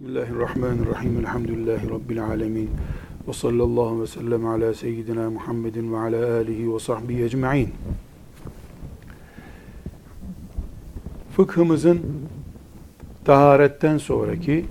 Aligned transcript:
Bismillahirrahmanirrahim. 0.00 1.18
Elhamdülillahi 1.18 1.90
Rabbil 1.90 2.24
alemin. 2.24 2.70
Ve 3.28 3.32
sallallahu 3.32 4.02
ve 4.02 4.06
sellem 4.06 4.46
ala 4.46 4.74
seyyidina 4.74 5.30
Muhammedin 5.30 5.92
ve 5.92 5.98
ala 5.98 6.34
alihi 6.34 6.74
ve 6.74 6.78
sahbihi 6.78 7.24
ecma'in. 7.24 7.74
Fıkhımızın 11.36 12.00
taharetten 13.24 13.98
sonraki 13.98 14.66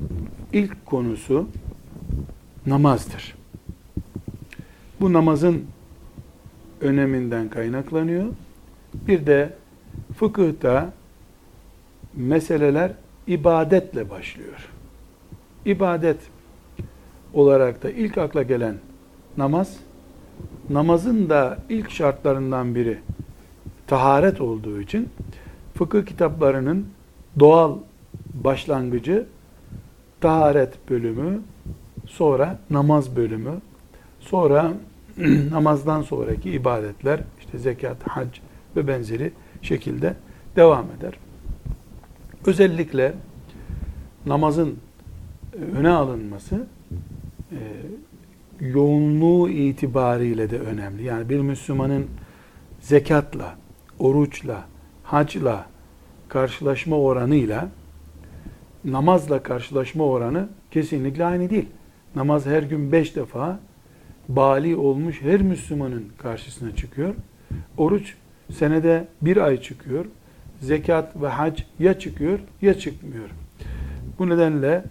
ilk 0.53 0.85
konusu 0.85 1.47
namazdır. 2.65 3.35
Bu 5.01 5.13
namazın 5.13 5.65
öneminden 6.81 7.49
kaynaklanıyor. 7.49 8.25
Bir 9.07 9.25
de 9.25 9.53
fıkıhta 10.17 10.93
meseleler 12.15 12.91
ibadetle 13.27 14.09
başlıyor 14.09 14.69
ibadet 15.65 16.19
olarak 17.33 17.83
da 17.83 17.91
ilk 17.91 18.17
akla 18.17 18.43
gelen 18.43 18.75
namaz, 19.37 19.77
namazın 20.69 21.29
da 21.29 21.57
ilk 21.69 21.91
şartlarından 21.91 22.75
biri 22.75 22.99
taharet 23.87 24.41
olduğu 24.41 24.81
için 24.81 25.09
fıkıh 25.73 26.05
kitaplarının 26.05 26.87
doğal 27.39 27.77
başlangıcı 28.33 29.25
taharet 30.21 30.89
bölümü, 30.89 31.41
sonra 32.05 32.59
namaz 32.69 33.15
bölümü, 33.15 33.53
sonra 34.19 34.73
namazdan 35.51 36.01
sonraki 36.01 36.51
ibadetler, 36.51 37.19
işte 37.39 37.57
zekat, 37.57 38.03
hac 38.07 38.27
ve 38.75 38.87
benzeri 38.87 39.31
şekilde 39.61 40.15
devam 40.55 40.85
eder. 40.97 41.13
Özellikle 42.45 43.13
namazın 44.25 44.77
öne 45.77 45.89
alınması 45.89 46.67
e, 47.51 47.59
yoğunluğu 48.59 49.49
itibariyle 49.49 50.49
de 50.49 50.59
önemli. 50.59 51.03
Yani 51.03 51.29
bir 51.29 51.39
Müslümanın 51.39 52.05
zekatla, 52.79 53.55
oruçla, 53.99 54.65
hacla 55.03 55.65
karşılaşma 56.27 56.99
oranıyla 56.99 57.69
namazla 58.85 59.43
karşılaşma 59.43 60.05
oranı 60.05 60.49
kesinlikle 60.71 61.25
aynı 61.25 61.49
değil. 61.49 61.69
Namaz 62.15 62.45
her 62.45 62.63
gün 62.63 62.91
beş 62.91 63.15
defa 63.15 63.59
bali 64.29 64.75
olmuş 64.75 65.21
her 65.21 65.41
Müslümanın 65.41 66.05
karşısına 66.17 66.75
çıkıyor. 66.75 67.15
Oruç 67.77 68.15
senede 68.53 69.07
bir 69.21 69.37
ay 69.37 69.61
çıkıyor. 69.61 70.05
Zekat 70.61 71.21
ve 71.21 71.27
hac 71.27 71.61
ya 71.79 71.99
çıkıyor 71.99 72.39
ya 72.61 72.73
çıkmıyor. 72.73 73.29
Bu 74.19 74.29
nedenle 74.29 74.83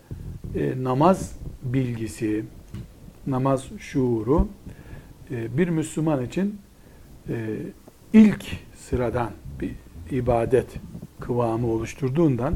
e, 0.55 0.85
namaz 0.85 1.37
bilgisi, 1.63 2.45
namaz 3.27 3.65
şuuru 3.79 4.49
e, 5.31 5.59
bir 5.59 5.69
Müslüman 5.69 6.25
için 6.25 6.59
e, 7.29 7.57
ilk 8.13 8.45
sıradan 8.77 9.31
bir 9.61 9.71
ibadet 10.11 10.67
kıvamı 11.21 11.67
oluşturduğundan 11.67 12.55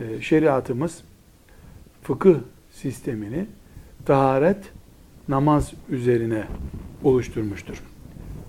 e, 0.00 0.20
şeriatımız 0.20 1.02
fıkıh 2.02 2.38
sistemini 2.70 3.46
taharet, 4.06 4.72
namaz 5.28 5.72
üzerine 5.88 6.44
oluşturmuştur. 7.04 7.82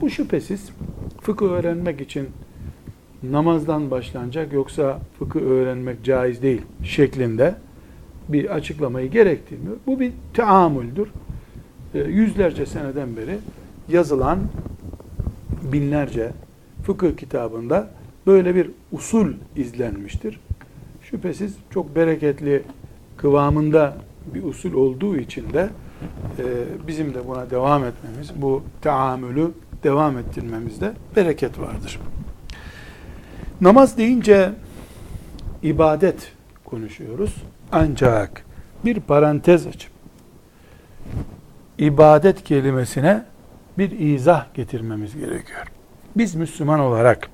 Bu 0.02 0.10
şüphesiz 0.10 0.70
fıkıh 1.22 1.46
öğrenmek 1.46 2.02
için 2.02 2.30
namazdan 3.24 3.92
başlanacak 3.92 4.54
yoksa 4.54 5.00
fıkıh 5.20 5.42
öğrenmek 5.42 6.04
caiz 6.04 6.42
değil 6.42 6.62
şeklinde 6.84 7.56
bir 8.34 8.56
açıklamayı 8.56 9.12
gerektirmiyor. 9.12 9.78
Bu 9.88 10.00
bir 10.00 10.12
teamüldür. 10.34 11.08
E, 11.94 12.00
yüzlerce 12.00 12.66
seneden 12.66 13.18
beri 13.18 13.38
yazılan 13.90 14.40
binlerce 15.64 16.31
fıkıh 16.84 17.18
kitabında 17.18 17.90
böyle 18.28 18.56
bir 18.56 18.72
usul 18.92 19.34
izlenmiştir. 19.56 20.40
Şüphesiz 21.02 21.56
çok 21.69 21.96
bereketli 21.96 22.64
kıvamında 23.18 23.97
bir 24.34 24.44
usul 24.44 24.74
olduğu 24.74 25.18
için 25.18 25.53
de 25.53 25.69
e, 26.40 26.44
bizim 26.88 27.13
de 27.13 27.28
buna 27.28 27.50
devam 27.50 27.84
etmemiz, 27.84 28.31
bu 28.36 28.63
teamülü 28.81 29.52
devam 29.84 30.18
ettirmemizde 30.18 30.94
bereket 31.16 31.59
vardır. 31.59 32.00
Namaz 33.62 33.98
deyince 33.98 34.52
ibadet 35.63 36.31
konuşuyoruz. 36.66 37.36
Ancak 37.72 38.46
bir 38.86 39.00
parantez 39.00 39.68
açıp 39.68 39.92
ibadet 41.78 42.44
kelimesine 42.44 43.26
bir 43.78 44.00
izah 44.00 44.54
getirmemiz 44.54 45.16
gerekiyor. 45.16 45.72
Biz 46.16 46.36
Müslüman 46.36 46.80
olarak 46.80 47.30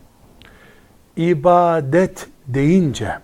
ibadet 1.17 2.27
deyince 2.47 3.19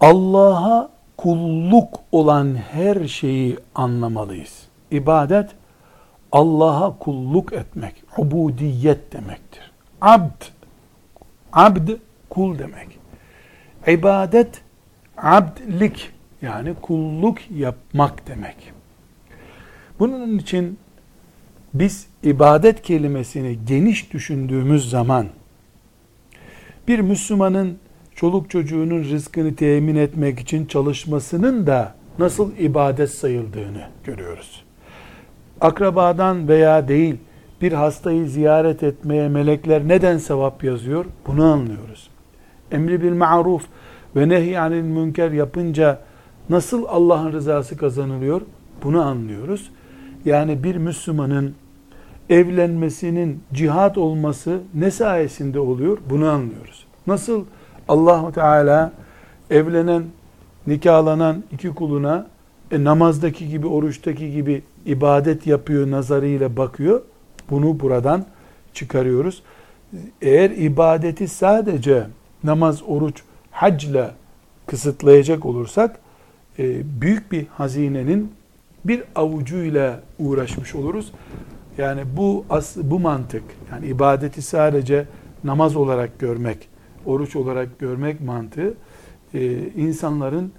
Allah'a 0.00 0.90
kulluk 1.16 2.00
olan 2.12 2.54
her 2.54 3.08
şeyi 3.08 3.58
anlamalıyız. 3.74 4.62
İbadet 4.90 5.50
Allah'a 6.32 6.98
kulluk 6.98 7.52
etmek, 7.52 8.04
ubudiyet 8.18 9.12
demektir. 9.12 9.72
Abd, 10.00 10.42
abd 11.52 11.90
kul 12.30 12.58
demek. 12.58 12.98
İbadet 13.86 14.63
abdlik 15.16 16.10
yani 16.42 16.74
kulluk 16.82 17.50
yapmak 17.50 18.26
demek. 18.28 18.56
Bunun 19.98 20.38
için 20.38 20.78
biz 21.74 22.06
ibadet 22.22 22.82
kelimesini 22.82 23.58
geniş 23.66 24.12
düşündüğümüz 24.12 24.90
zaman 24.90 25.26
bir 26.88 26.98
Müslümanın 26.98 27.78
çoluk 28.14 28.50
çocuğunun 28.50 29.04
rızkını 29.04 29.56
temin 29.56 29.96
etmek 29.96 30.40
için 30.40 30.66
çalışmasının 30.66 31.66
da 31.66 31.94
nasıl 32.18 32.56
ibadet 32.56 33.10
sayıldığını 33.10 33.88
görüyoruz. 34.04 34.64
Akrabadan 35.60 36.48
veya 36.48 36.88
değil 36.88 37.16
bir 37.62 37.72
hastayı 37.72 38.28
ziyaret 38.28 38.82
etmeye 38.82 39.28
melekler 39.28 39.88
neden 39.88 40.18
sevap 40.18 40.64
yazıyor? 40.64 41.04
Bunu 41.26 41.44
anlıyoruz. 41.44 42.10
Emri 42.72 43.02
bil 43.02 43.12
ma'ruf 43.12 43.62
ve 44.16 44.28
nehyanil 44.28 44.82
münker 44.82 45.30
yapınca 45.30 45.98
nasıl 46.50 46.84
Allah'ın 46.88 47.32
rızası 47.32 47.76
kazanılıyor? 47.76 48.40
Bunu 48.82 49.02
anlıyoruz. 49.02 49.70
Yani 50.24 50.64
bir 50.64 50.76
Müslümanın 50.76 51.54
evlenmesinin 52.30 53.42
cihat 53.52 53.98
olması 53.98 54.60
ne 54.74 54.90
sayesinde 54.90 55.60
oluyor? 55.60 55.98
Bunu 56.10 56.28
anlıyoruz. 56.28 56.86
Nasıl 57.06 57.44
Allahu 57.88 58.32
Teala 58.32 58.92
evlenen, 59.50 60.04
nikahlanan 60.66 61.44
iki 61.52 61.68
kuluna 61.68 62.26
e, 62.70 62.84
namazdaki 62.84 63.48
gibi, 63.48 63.66
oruçtaki 63.66 64.32
gibi 64.32 64.62
ibadet 64.86 65.46
yapıyor 65.46 65.90
nazarıyla 65.90 66.56
bakıyor. 66.56 67.02
Bunu 67.50 67.80
buradan 67.80 68.24
çıkarıyoruz. 68.74 69.42
Eğer 70.22 70.50
ibadeti 70.50 71.28
sadece 71.28 72.06
namaz, 72.44 72.82
oruç, 72.86 73.22
hacla 73.54 74.14
kısıtlayacak 74.66 75.44
olursak 75.44 75.98
e, 76.58 76.82
büyük 77.00 77.32
bir 77.32 77.46
hazinenin 77.46 78.32
bir 78.84 79.02
avucuyla 79.14 80.00
uğraşmış 80.18 80.74
oluruz. 80.74 81.12
Yani 81.78 82.02
bu 82.16 82.44
as, 82.50 82.76
bu 82.76 83.00
mantık 83.00 83.42
yani 83.70 83.86
ibadeti 83.86 84.42
sadece 84.42 85.06
namaz 85.44 85.76
olarak 85.76 86.18
görmek, 86.18 86.68
oruç 87.06 87.36
olarak 87.36 87.78
görmek 87.78 88.20
mantığı 88.20 88.74
e, 89.34 89.68
insanların 89.68 90.52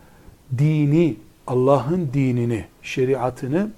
dini, 0.58 1.16
Allah'ın 1.48 2.10
dinini, 2.14 2.66
şeriatını 2.82 3.70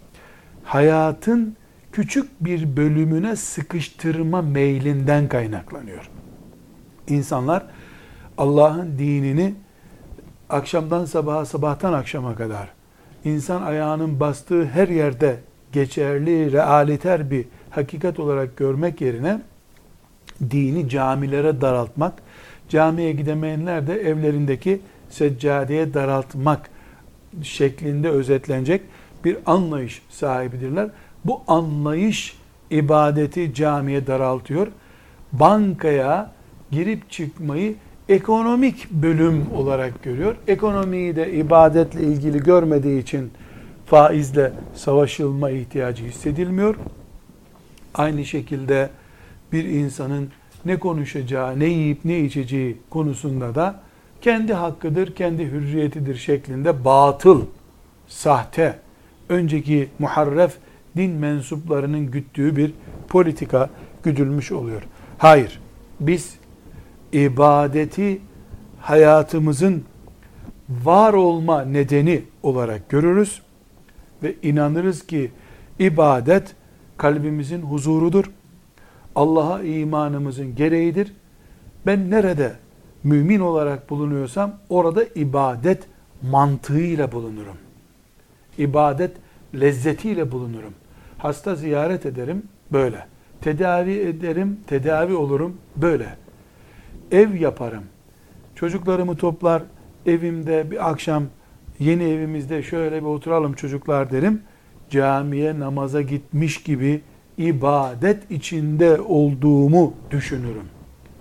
hayatın 0.63 1.55
küçük 1.91 2.45
bir 2.45 2.77
bölümüne 2.77 3.35
sıkıştırma 3.35 4.41
meylinden 4.41 5.27
kaynaklanıyor. 5.27 6.09
İnsanlar 7.07 7.65
Allah'ın 8.37 8.97
dinini 8.99 9.53
akşamdan 10.49 11.05
sabaha, 11.05 11.45
sabahtan 11.45 11.93
akşama 11.93 12.35
kadar 12.35 12.69
insan 13.25 13.61
ayağının 13.61 14.19
bastığı 14.19 14.65
her 14.65 14.87
yerde 14.87 15.37
geçerli, 15.71 16.51
realiter 16.51 17.31
bir 17.31 17.45
hakikat 17.69 18.19
olarak 18.19 18.57
görmek 18.57 19.01
yerine 19.01 19.41
dini 20.51 20.89
camilere 20.89 21.61
daraltmak, 21.61 22.13
camiye 22.69 23.11
gidemeyenler 23.11 23.87
de 23.87 23.93
evlerindeki 23.93 24.81
seccadeye 25.09 25.93
daraltmak 25.93 26.69
şeklinde 27.43 28.09
özetlenecek 28.09 28.81
bir 29.25 29.37
anlayış 29.45 30.01
sahibidirler. 30.09 30.89
Bu 31.25 31.41
anlayış 31.47 32.37
ibadeti 32.69 33.53
camiye 33.53 34.07
daraltıyor. 34.07 34.67
Bankaya 35.33 36.31
girip 36.71 37.11
çıkmayı 37.11 37.75
ekonomik 38.09 38.92
bölüm 38.92 39.45
olarak 39.56 40.04
görüyor. 40.04 40.36
Ekonomiyi 40.48 41.15
de 41.15 41.33
ibadetle 41.33 42.01
ilgili 42.01 42.39
görmediği 42.39 43.01
için 43.01 43.31
faizle 43.86 44.51
savaşılma 44.75 45.50
ihtiyacı 45.50 46.04
hissedilmiyor. 46.04 46.75
Aynı 47.94 48.25
şekilde 48.25 48.89
bir 49.51 49.63
insanın 49.63 50.30
ne 50.65 50.80
konuşacağı, 50.80 51.59
ne 51.59 51.65
yiyip 51.65 52.06
ne 52.06 52.19
içeceği 52.19 52.77
konusunda 52.89 53.56
da 53.56 53.80
kendi 54.21 54.54
hakkıdır, 54.54 55.15
kendi 55.15 55.45
hürriyetidir 55.45 56.15
şeklinde 56.15 56.86
batıl, 56.86 57.45
sahte, 58.07 58.80
önceki 59.30 59.89
muharref 60.00 60.57
din 60.98 61.12
mensuplarının 61.12 62.12
güttüğü 62.12 62.56
bir 62.56 62.74
politika 63.07 63.69
güdülmüş 64.04 64.51
oluyor. 64.51 64.81
Hayır, 65.18 65.59
biz 66.00 66.33
ibadeti 67.12 68.21
hayatımızın 68.80 69.83
var 70.69 71.13
olma 71.13 71.62
nedeni 71.62 72.24
olarak 72.44 72.89
görürüz 72.89 73.42
ve 74.24 74.36
inanırız 74.44 75.07
ki 75.07 75.31
ibadet 75.80 76.56
kalbimizin 76.98 77.62
huzurudur. 77.62 78.31
Allah'a 79.15 79.63
imanımızın 79.63 80.56
gereğidir. 80.56 81.13
Ben 81.86 82.12
nerede 82.12 82.54
mümin 83.04 83.39
olarak 83.39 83.89
bulunuyorsam 83.89 84.54
orada 84.69 85.04
ibadet 85.04 85.83
mantığıyla 86.31 87.12
bulunurum. 87.12 87.57
İbadet 88.57 89.12
lezzetiyle 89.56 90.31
bulunurum. 90.31 90.74
Hasta 91.18 91.56
ziyaret 91.56 92.06
ederim 92.06 92.44
böyle. 92.71 93.07
Tedavi 93.42 93.94
ederim, 93.94 94.59
tedavi 94.68 95.15
olurum 95.15 95.57
böyle. 95.75 96.26
Ev 97.12 97.33
yaparım. 97.33 97.83
Çocuklarımı 98.56 99.18
toplar, 99.18 99.63
evimde 100.06 100.71
bir 100.71 100.89
akşam 100.89 101.24
yeni 101.80 102.04
evimizde 102.04 102.63
şöyle 102.63 103.01
bir 103.01 103.07
oturalım 103.07 103.54
çocuklar 103.54 104.12
derim. 104.12 104.42
Camiye 104.89 105.59
namaza 105.59 106.01
gitmiş 106.01 106.63
gibi 106.63 107.01
ibadet 107.38 108.31
içinde 108.31 109.01
olduğumu 109.01 109.94
düşünürüm. 110.12 110.65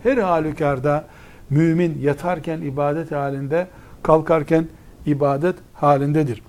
Her 0.02 0.16
halükarda 0.18 1.04
mümin 1.50 1.98
yatarken 2.02 2.60
ibadet 2.60 3.12
halinde, 3.12 3.66
kalkarken 4.02 4.66
ibadet 5.06 5.56
halindedir. 5.74 6.42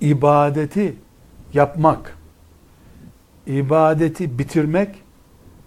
İbadeti 0.00 0.96
yapmak, 1.54 2.16
ibadeti 3.46 4.38
bitirmek 4.38 4.88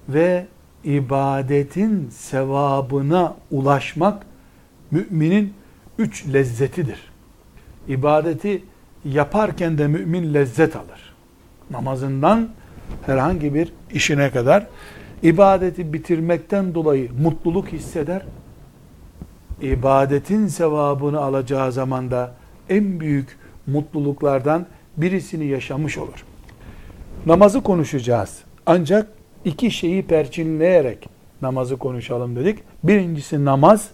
ve 0.10 0.45
ibadetin 0.83 2.10
sevabına 2.10 3.36
ulaşmak 3.51 4.25
müminin 4.92 5.54
üç 5.98 6.33
lezzetidir. 6.33 7.12
İbadeti 7.88 8.63
yaparken 9.06 9.78
de 9.78 9.88
mümin 9.88 10.33
lezzet 10.33 10.75
alır. 10.75 11.16
Namazından 11.72 12.50
herhangi 13.06 13.54
bir 13.54 13.74
işine 13.92 14.31
kadar 14.31 14.68
ibadeti 15.24 15.94
bitirmekten 15.94 16.74
dolayı 16.74 17.10
mutluluk 17.22 17.68
hisseder. 17.68 18.25
İbadetin 19.62 20.48
sevabını 20.48 21.19
alacağı 21.19 21.72
zaman 21.72 22.12
da 22.12 22.36
en 22.69 23.00
büyük 23.00 23.38
mutluluklardan 23.68 24.66
birisini 24.98 25.45
yaşamış 25.45 25.98
olur. 25.98 26.25
Namazı 27.25 27.62
konuşacağız. 27.62 28.39
Ancak 28.66 29.07
iki 29.45 29.71
şeyi 29.71 30.03
perçinleyerek 30.03 31.09
namazı 31.41 31.77
konuşalım 31.77 32.35
dedik. 32.35 32.59
Birincisi 32.83 33.45
namaz 33.45 33.89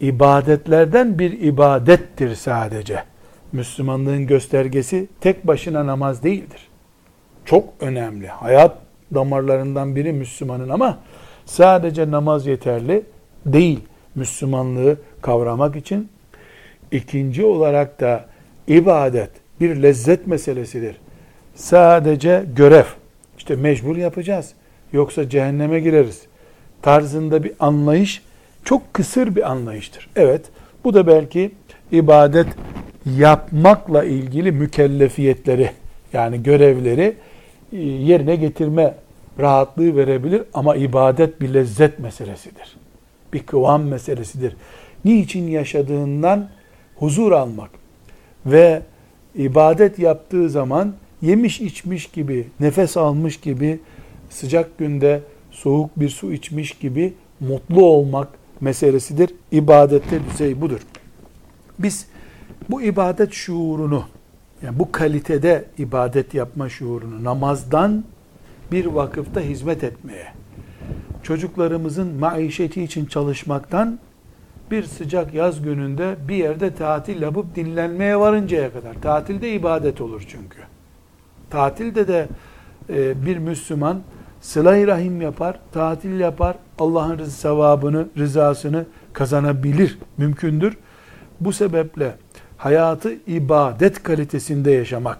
ibadetlerden 0.00 1.18
bir 1.18 1.40
ibadettir 1.40 2.34
sadece. 2.34 3.02
Müslümanlığın 3.52 4.26
göstergesi 4.26 5.06
tek 5.20 5.46
başına 5.46 5.86
namaz 5.86 6.22
değildir. 6.22 6.68
Çok 7.44 7.64
önemli. 7.80 8.26
Hayat 8.26 8.78
damarlarından 9.14 9.96
biri 9.96 10.12
Müslümanın 10.12 10.68
ama 10.68 10.98
sadece 11.44 12.10
namaz 12.10 12.46
yeterli 12.46 13.02
değil. 13.46 13.80
Müslümanlığı 14.14 14.96
kavramak 15.22 15.76
için 15.76 16.08
ikinci 16.90 17.44
olarak 17.44 18.00
da 18.00 18.24
ibadet 18.66 19.30
bir 19.60 19.82
lezzet 19.82 20.26
meselesidir. 20.26 20.96
Sadece 21.54 22.44
görev. 22.56 22.84
İşte 23.46 23.56
mecbur 23.56 23.96
yapacağız. 23.96 24.52
Yoksa 24.92 25.28
cehenneme 25.28 25.80
gireriz. 25.80 26.22
Tarzında 26.82 27.44
bir 27.44 27.52
anlayış 27.60 28.22
çok 28.64 28.94
kısır 28.94 29.36
bir 29.36 29.50
anlayıştır. 29.50 30.08
Evet, 30.16 30.44
bu 30.84 30.94
da 30.94 31.06
belki 31.06 31.50
ibadet 31.92 32.46
yapmakla 33.16 34.04
ilgili 34.04 34.52
mükellefiyetleri 34.52 35.70
yani 36.12 36.42
görevleri 36.42 37.16
e, 37.72 37.76
yerine 37.78 38.36
getirme 38.36 38.94
rahatlığı 39.40 39.96
verebilir 39.96 40.42
ama 40.54 40.76
ibadet 40.76 41.40
bir 41.40 41.54
lezzet 41.54 41.98
meselesidir. 41.98 42.76
Bir 43.32 43.40
kıvam 43.40 43.82
meselesidir. 43.82 44.56
Niçin 45.04 45.48
yaşadığından 45.48 46.48
huzur 46.96 47.32
almak 47.32 47.70
ve 48.46 48.82
ibadet 49.34 49.98
yaptığı 49.98 50.50
zaman 50.50 50.94
yemiş 51.26 51.60
içmiş 51.60 52.06
gibi, 52.06 52.46
nefes 52.60 52.96
almış 52.96 53.36
gibi, 53.36 53.80
sıcak 54.30 54.78
günde 54.78 55.20
soğuk 55.50 56.00
bir 56.00 56.08
su 56.08 56.32
içmiş 56.32 56.72
gibi 56.72 57.14
mutlu 57.40 57.84
olmak 57.84 58.28
meselesidir. 58.60 59.34
İbadette 59.52 60.20
düzey 60.30 60.60
budur. 60.60 60.80
Biz 61.78 62.06
bu 62.70 62.82
ibadet 62.82 63.32
şuurunu, 63.32 64.04
yani 64.62 64.78
bu 64.78 64.92
kalitede 64.92 65.64
ibadet 65.78 66.34
yapma 66.34 66.68
şuurunu 66.68 67.24
namazdan 67.24 68.04
bir 68.72 68.86
vakıfta 68.86 69.40
hizmet 69.40 69.84
etmeye, 69.84 70.26
çocuklarımızın 71.22 72.14
maişeti 72.14 72.82
için 72.82 73.06
çalışmaktan 73.06 73.98
bir 74.70 74.82
sıcak 74.82 75.34
yaz 75.34 75.62
gününde 75.62 76.16
bir 76.28 76.36
yerde 76.36 76.74
tatil 76.74 77.22
yapıp 77.22 77.56
dinlenmeye 77.56 78.20
varıncaya 78.20 78.72
kadar. 78.72 78.94
Tatilde 79.02 79.52
ibadet 79.52 80.00
olur 80.00 80.24
çünkü. 80.28 80.58
Tatilde 81.50 82.08
de 82.08 82.28
e, 82.90 83.26
bir 83.26 83.38
Müslüman 83.38 84.00
sıla 84.40 84.86
rahim 84.86 85.20
yapar, 85.20 85.60
tatil 85.72 86.20
yapar, 86.20 86.56
Allah'ın 86.78 87.24
sevabını, 87.24 88.06
rızasını 88.18 88.84
kazanabilir, 89.12 89.98
mümkündür. 90.18 90.76
Bu 91.40 91.52
sebeple 91.52 92.14
hayatı 92.56 93.14
ibadet 93.26 94.02
kalitesinde 94.02 94.70
yaşamak, 94.70 95.18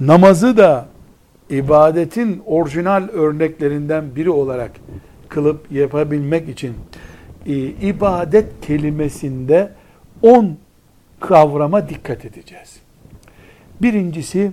namazı 0.00 0.56
da 0.56 0.86
ibadetin 1.50 2.42
orijinal 2.46 3.08
örneklerinden 3.08 4.16
biri 4.16 4.30
olarak 4.30 4.70
kılıp 5.28 5.72
yapabilmek 5.72 6.48
için 6.48 6.74
e, 7.46 7.54
ibadet 7.66 8.60
kelimesinde 8.62 9.72
10 10.22 10.56
kavrama 11.20 11.88
dikkat 11.88 12.24
edeceğiz. 12.24 12.76
Birincisi 13.82 14.52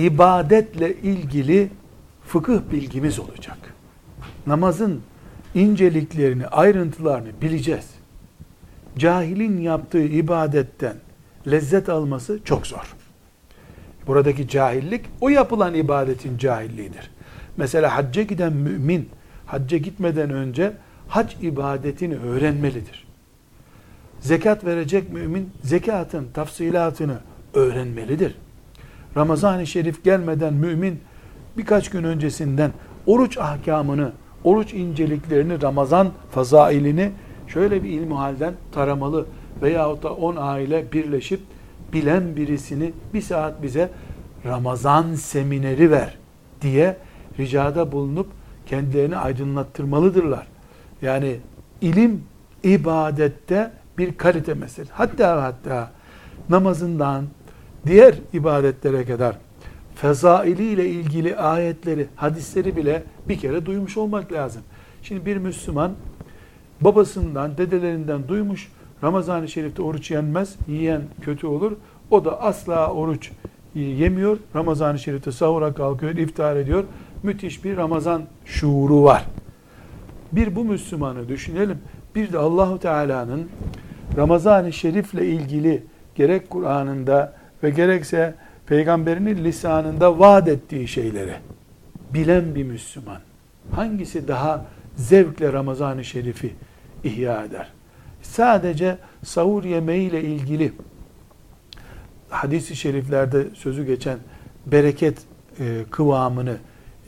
ibadetle 0.00 0.94
ilgili 0.94 1.70
fıkıh 2.26 2.60
bilgimiz 2.72 3.18
olacak. 3.18 3.58
Namazın 4.46 5.00
inceliklerini, 5.54 6.46
ayrıntılarını 6.46 7.28
bileceğiz. 7.42 7.86
Cahilin 8.98 9.60
yaptığı 9.60 10.02
ibadetten 10.02 10.96
lezzet 11.50 11.88
alması 11.88 12.40
çok 12.44 12.66
zor. 12.66 12.96
Buradaki 14.06 14.48
cahillik 14.48 15.04
o 15.20 15.28
yapılan 15.28 15.74
ibadetin 15.74 16.38
cahilliğidir. 16.38 17.10
Mesela 17.56 17.96
hacca 17.96 18.22
giden 18.22 18.52
mümin 18.52 19.08
hacca 19.46 19.78
gitmeden 19.78 20.30
önce 20.30 20.72
hac 21.08 21.34
ibadetini 21.42 22.16
öğrenmelidir. 22.16 23.06
Zekat 24.20 24.64
verecek 24.64 25.12
mümin 25.12 25.50
zekatın 25.62 26.28
tafsilatını 26.34 27.18
öğrenmelidir. 27.54 28.34
Ramazan-ı 29.16 29.66
Şerif 29.66 30.04
gelmeden 30.04 30.54
mümin 30.54 31.00
birkaç 31.56 31.90
gün 31.90 32.04
öncesinden 32.04 32.72
oruç 33.06 33.38
ahkamını, 33.38 34.12
oruç 34.44 34.74
inceliklerini, 34.74 35.62
Ramazan 35.62 36.08
fazailini 36.30 37.12
şöyle 37.46 37.82
bir 37.82 37.90
ilmi 37.90 38.14
halden 38.14 38.54
taramalı 38.72 39.26
veyahut 39.62 40.02
da 40.02 40.14
10 40.14 40.36
aile 40.36 40.92
birleşip 40.92 41.40
bilen 41.92 42.36
birisini 42.36 42.92
bir 43.14 43.22
saat 43.22 43.62
bize 43.62 43.90
Ramazan 44.44 45.14
semineri 45.14 45.90
ver 45.90 46.18
diye 46.62 46.96
ricada 47.38 47.92
bulunup 47.92 48.26
kendilerini 48.66 49.16
aydınlattırmalıdırlar. 49.16 50.46
Yani 51.02 51.36
ilim 51.80 52.24
ibadette 52.62 53.70
bir 53.98 54.16
kalite 54.16 54.54
meselesi. 54.54 54.92
Hatta 54.92 55.42
hatta 55.42 55.90
namazından 56.48 57.24
diğer 57.86 58.14
ibadetlere 58.32 59.04
kadar 59.04 59.36
fezaili 59.94 60.62
ile 60.62 60.88
ilgili 60.88 61.36
ayetleri, 61.36 62.06
hadisleri 62.16 62.76
bile 62.76 63.02
bir 63.28 63.38
kere 63.38 63.66
duymuş 63.66 63.96
olmak 63.96 64.32
lazım. 64.32 64.62
Şimdi 65.02 65.26
bir 65.26 65.36
Müslüman 65.36 65.92
babasından, 66.80 67.58
dedelerinden 67.58 68.28
duymuş. 68.28 68.72
Ramazan-ı 69.04 69.48
Şerif'te 69.48 69.82
oruç 69.82 70.10
yenmez, 70.10 70.56
yiyen 70.68 71.02
kötü 71.22 71.46
olur. 71.46 71.72
O 72.10 72.24
da 72.24 72.42
asla 72.42 72.92
oruç 72.92 73.30
yemiyor. 73.74 74.38
Ramazan-ı 74.56 74.98
Şerif'te 74.98 75.32
sahura 75.32 75.74
kalkıyor, 75.74 76.16
iftar 76.16 76.56
ediyor. 76.56 76.84
Müthiş 77.22 77.64
bir 77.64 77.76
Ramazan 77.76 78.22
şuuru 78.44 79.02
var. 79.02 79.24
Bir 80.32 80.56
bu 80.56 80.64
Müslümanı 80.64 81.28
düşünelim. 81.28 81.78
Bir 82.14 82.32
de 82.32 82.38
Allahu 82.38 82.78
Teala'nın 82.78 83.48
Ramazan-ı 84.16 84.72
Şerif'le 84.72 85.14
ilgili 85.14 85.82
gerek 86.14 86.50
Kur'an'ında 86.50 87.39
ve 87.62 87.70
gerekse 87.70 88.34
peygamberinin 88.66 89.44
lisanında 89.44 90.18
vaat 90.18 90.48
ettiği 90.48 90.88
şeyleri 90.88 91.34
bilen 92.14 92.54
bir 92.54 92.64
Müslüman. 92.64 93.20
Hangisi 93.70 94.28
daha 94.28 94.66
zevkle 94.96 95.52
Ramazan-ı 95.52 96.04
Şerif'i 96.04 96.54
ihya 97.04 97.44
eder? 97.44 97.68
Sadece 98.22 98.96
sahur 99.24 99.64
yemeğiyle 99.64 100.22
ilgili 100.22 100.72
hadis-i 102.28 102.76
şeriflerde 102.76 103.46
sözü 103.54 103.86
geçen 103.86 104.18
bereket 104.66 105.18
e, 105.60 105.84
kıvamını 105.90 106.56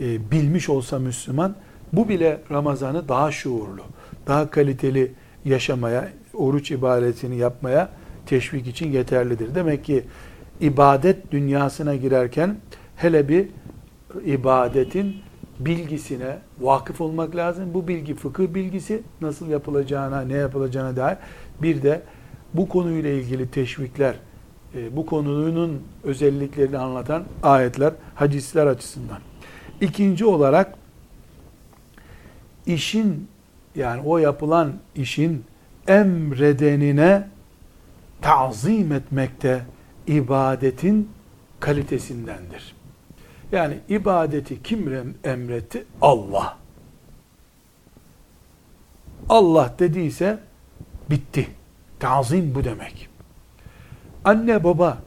e, 0.01 0.31
bilmiş 0.31 0.69
olsa 0.69 0.99
Müslüman, 0.99 1.55
bu 1.93 2.09
bile 2.09 2.41
Ramazan'ı 2.51 3.09
daha 3.09 3.33
şuurlu, 3.33 3.83
daha 4.27 4.51
kaliteli 4.51 5.13
yaşamaya, 5.45 6.09
oruç 6.35 6.71
ibadetini 6.71 7.37
yapmaya 7.37 7.89
teşvik 8.27 8.67
için 8.67 8.93
yeterlidir. 8.93 9.55
Demek 9.55 9.85
ki 9.85 10.05
ibadet 10.63 11.33
dünyasına 11.33 11.97
girerken 11.97 12.57
hele 12.97 13.29
bir 13.29 13.49
ibadetin 14.25 15.17
bilgisine 15.61 16.39
vakıf 16.61 17.01
olmak 17.01 17.37
lazım. 17.37 17.75
Bu 17.75 17.89
bilgi 17.89 18.15
fıkıh 18.15 18.55
bilgisi 18.55 19.03
nasıl 19.21 19.49
yapılacağına, 19.49 20.21
ne 20.21 20.33
yapılacağına 20.33 20.97
dair 20.97 21.19
bir 21.63 21.83
de 21.83 22.03
bu 22.55 22.69
konuyla 22.69 23.11
ilgili 23.11 23.51
teşvikler, 23.51 24.15
e, 24.75 24.97
bu 24.97 25.07
konunun 25.07 25.83
özelliklerini 26.05 26.79
anlatan 26.79 27.25
ayetler, 27.43 27.93
hadisler 28.15 28.67
açısından. 28.67 29.19
İkinci 29.81 30.25
olarak 30.25 30.75
işin 32.67 33.29
yani 33.77 34.03
o 34.05 34.19
yapılan 34.19 34.73
işin 34.95 35.45
emredenine 35.87 37.29
tazim 38.21 38.93
etmekte 38.93 39.63
ibadetin 40.07 41.11
kalitesindendir. 41.61 42.75
Yani 43.53 43.79
ibadeti 43.89 44.63
kim 44.63 45.15
emretti? 45.25 45.85
Allah. 46.01 46.59
Allah 49.29 49.75
dediyse 49.79 50.39
bitti. 51.11 51.49
Tazim 52.01 52.55
bu 52.55 52.65
demek. 52.65 53.09
Anne 54.25 54.65
baba 54.65 54.99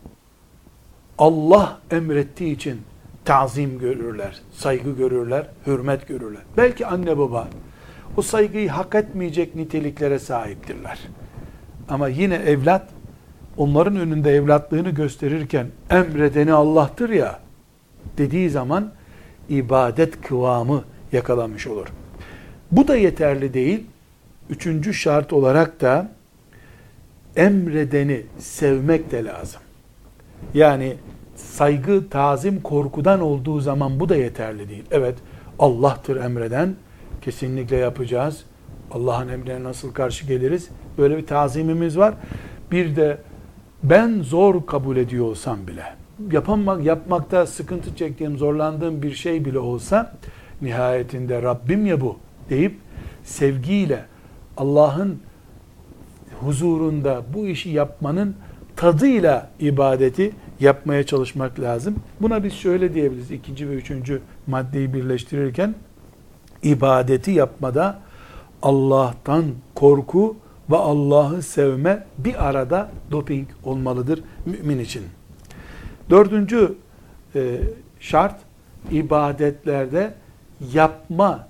Allah 1.17 1.79
emrettiği 1.91 2.55
için 2.55 2.81
tazim 3.25 3.79
görürler, 3.79 4.41
saygı 4.51 4.91
görürler, 4.91 5.47
hürmet 5.67 6.07
görürler. 6.07 6.41
Belki 6.57 6.87
anne 6.87 7.17
baba 7.17 7.47
o 8.17 8.21
saygıyı 8.21 8.69
hak 8.69 8.95
etmeyecek 8.95 9.55
niteliklere 9.55 10.19
sahiptirler. 10.19 10.99
Ama 11.89 12.07
yine 12.07 12.35
evlat 12.35 12.89
onların 13.57 13.95
önünde 13.95 14.31
evlatlığını 14.31 14.89
gösterirken 14.89 15.67
emredeni 15.89 16.53
Allah'tır 16.53 17.09
ya 17.09 17.39
dediği 18.17 18.49
zaman 18.49 18.91
ibadet 19.49 20.21
kıvamı 20.21 20.83
yakalamış 21.11 21.67
olur. 21.67 21.87
Bu 22.71 22.87
da 22.87 22.95
yeterli 22.95 23.53
değil. 23.53 23.83
Üçüncü 24.49 24.93
şart 24.93 25.33
olarak 25.33 25.81
da 25.81 26.11
emredeni 27.35 28.21
sevmek 28.37 29.11
de 29.11 29.25
lazım. 29.25 29.61
Yani 30.53 30.95
saygı, 31.35 32.09
tazim, 32.09 32.61
korkudan 32.61 33.21
olduğu 33.21 33.59
zaman 33.59 33.99
bu 33.99 34.09
da 34.09 34.15
yeterli 34.15 34.69
değil. 34.69 34.83
Evet, 34.91 35.15
Allah'tır 35.59 36.15
emreden, 36.15 36.75
kesinlikle 37.21 37.75
yapacağız. 37.75 38.43
Allah'ın 38.91 39.27
emrine 39.27 39.63
nasıl 39.63 39.93
karşı 39.93 40.27
geliriz? 40.27 40.69
Böyle 40.97 41.17
bir 41.17 41.25
tazimimiz 41.25 41.97
var. 41.97 42.13
Bir 42.71 42.95
de 42.95 43.17
ben 43.89 44.21
zor 44.21 44.65
kabul 44.65 44.97
ediyor 44.97 45.25
olsam 45.25 45.67
bile, 45.67 45.83
yapamak, 46.31 46.85
yapmakta 46.85 47.45
sıkıntı 47.45 47.95
çektiğim, 47.95 48.37
zorlandığım 48.37 49.01
bir 49.01 49.13
şey 49.13 49.45
bile 49.45 49.59
olsa, 49.59 50.13
nihayetinde 50.61 51.41
Rabbim 51.41 51.85
ya 51.85 52.01
bu 52.01 52.17
deyip 52.49 52.77
sevgiyle 53.23 54.05
Allah'ın 54.57 55.19
huzurunda 56.39 57.21
bu 57.33 57.47
işi 57.47 57.69
yapmanın 57.69 58.35
tadıyla 58.75 59.49
ibadeti 59.59 60.31
yapmaya 60.59 61.05
çalışmak 61.05 61.59
lazım. 61.59 61.95
Buna 62.21 62.43
biz 62.43 62.53
şöyle 62.53 62.93
diyebiliriz. 62.93 63.31
ikinci 63.31 63.69
ve 63.69 63.73
üçüncü 63.73 64.21
maddeyi 64.47 64.93
birleştirirken 64.93 65.75
ibadeti 66.63 67.31
yapmada 67.31 67.99
Allah'tan 68.61 69.45
korku 69.75 70.35
ve 70.69 70.75
Allah'ı 70.75 71.41
sevme 71.41 72.03
bir 72.17 72.47
arada 72.47 72.91
doping 73.11 73.47
olmalıdır 73.63 74.23
mümin 74.45 74.79
için. 74.79 75.03
Dördüncü 76.09 76.75
e, 77.35 77.61
şart 77.99 78.35
ibadetlerde 78.91 80.13
yapma 80.73 81.47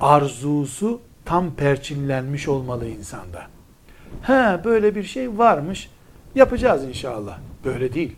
arzusu 0.00 1.00
tam 1.24 1.54
perçinlenmiş 1.54 2.48
olmalı 2.48 2.88
insanda. 2.88 3.42
He 4.22 4.64
böyle 4.64 4.94
bir 4.94 5.02
şey 5.02 5.38
varmış 5.38 5.90
yapacağız 6.34 6.84
inşallah. 6.84 7.38
Böyle 7.64 7.94
değil. 7.94 8.16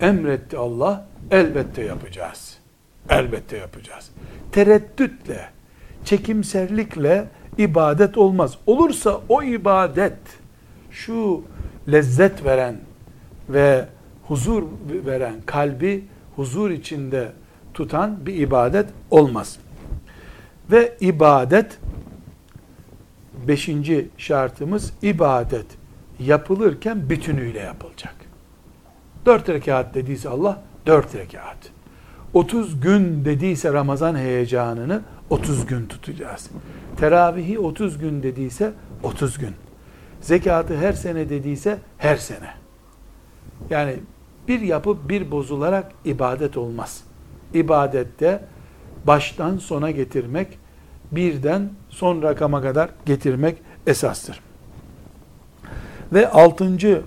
Emretti 0.00 0.58
Allah 0.58 1.06
elbette 1.30 1.82
yapacağız. 1.82 2.58
Elbette 3.10 3.56
yapacağız. 3.56 4.10
Tereddütle, 4.52 5.48
çekimserlikle 6.04 7.28
ibadet 7.58 8.18
olmaz. 8.18 8.58
Olursa 8.66 9.20
o 9.28 9.42
ibadet 9.42 10.18
şu 10.90 11.42
lezzet 11.92 12.44
veren 12.44 12.76
ve 13.48 13.86
huzur 14.28 14.62
veren 15.06 15.34
kalbi 15.46 16.04
huzur 16.36 16.70
içinde 16.70 17.32
tutan 17.74 18.26
bir 18.26 18.34
ibadet 18.34 18.86
olmaz. 19.10 19.58
Ve 20.70 20.96
ibadet 21.00 21.78
beşinci 23.48 24.08
şartımız 24.18 24.92
ibadet 25.02 25.66
yapılırken 26.18 27.10
bütünüyle 27.10 27.58
yapılacak. 27.58 28.14
Dört 29.26 29.48
rekat 29.48 29.94
dediyse 29.94 30.28
Allah 30.28 30.62
dört 30.86 31.14
rekat. 31.14 31.56
30 32.34 32.80
gün 32.80 33.24
dediyse 33.24 33.72
Ramazan 33.72 34.16
heyecanını 34.16 35.00
30 35.32 35.66
gün 35.66 35.86
tutacağız. 35.86 36.50
Teravihi 36.96 37.58
30 37.58 37.98
gün 37.98 38.22
dediyse 38.22 38.72
30 39.02 39.38
gün. 39.38 39.54
Zekatı 40.20 40.76
her 40.76 40.92
sene 40.92 41.28
dediyse 41.28 41.78
her 41.98 42.16
sene. 42.16 42.50
Yani 43.70 43.96
bir 44.48 44.60
yapıp 44.60 45.08
bir 45.08 45.30
bozularak 45.30 45.92
ibadet 46.04 46.56
olmaz. 46.56 47.04
İbadette 47.54 48.44
baştan 49.06 49.58
sona 49.58 49.90
getirmek, 49.90 50.58
birden 51.12 51.70
son 51.90 52.22
rakama 52.22 52.62
kadar 52.62 52.90
getirmek 53.06 53.56
esastır. 53.86 54.40
Ve 56.12 56.30
altıncı 56.30 57.02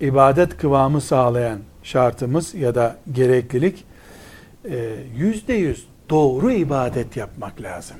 ibadet 0.00 0.56
kıvamı 0.56 1.00
sağlayan 1.00 1.58
şartımız 1.82 2.54
ya 2.54 2.74
da 2.74 2.96
gereklilik 3.12 3.84
e, 4.64 4.94
yüzde 5.16 5.52
yüz 5.52 5.87
doğru 6.10 6.52
ibadet 6.52 7.16
yapmak 7.16 7.62
lazım. 7.62 7.96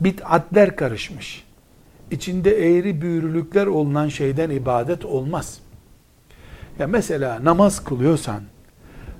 Bid'atler 0.00 0.76
karışmış. 0.76 1.44
İçinde 2.10 2.50
eğri 2.50 3.02
büğrülükler 3.02 3.66
olunan 3.66 4.08
şeyden 4.08 4.50
ibadet 4.50 5.04
olmaz. 5.04 5.60
Ya 6.78 6.86
mesela 6.86 7.44
namaz 7.44 7.84
kılıyorsan, 7.84 8.42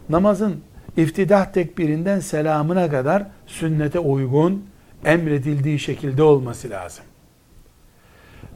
namazın 0.09 0.61
iftidah 0.97 1.53
tekbirinden 1.53 2.21
selamına 2.21 2.91
kadar 2.91 3.27
sünnete 3.47 3.99
uygun, 3.99 4.65
emredildiği 5.05 5.79
şekilde 5.79 6.23
olması 6.23 6.71
lazım. 6.71 7.05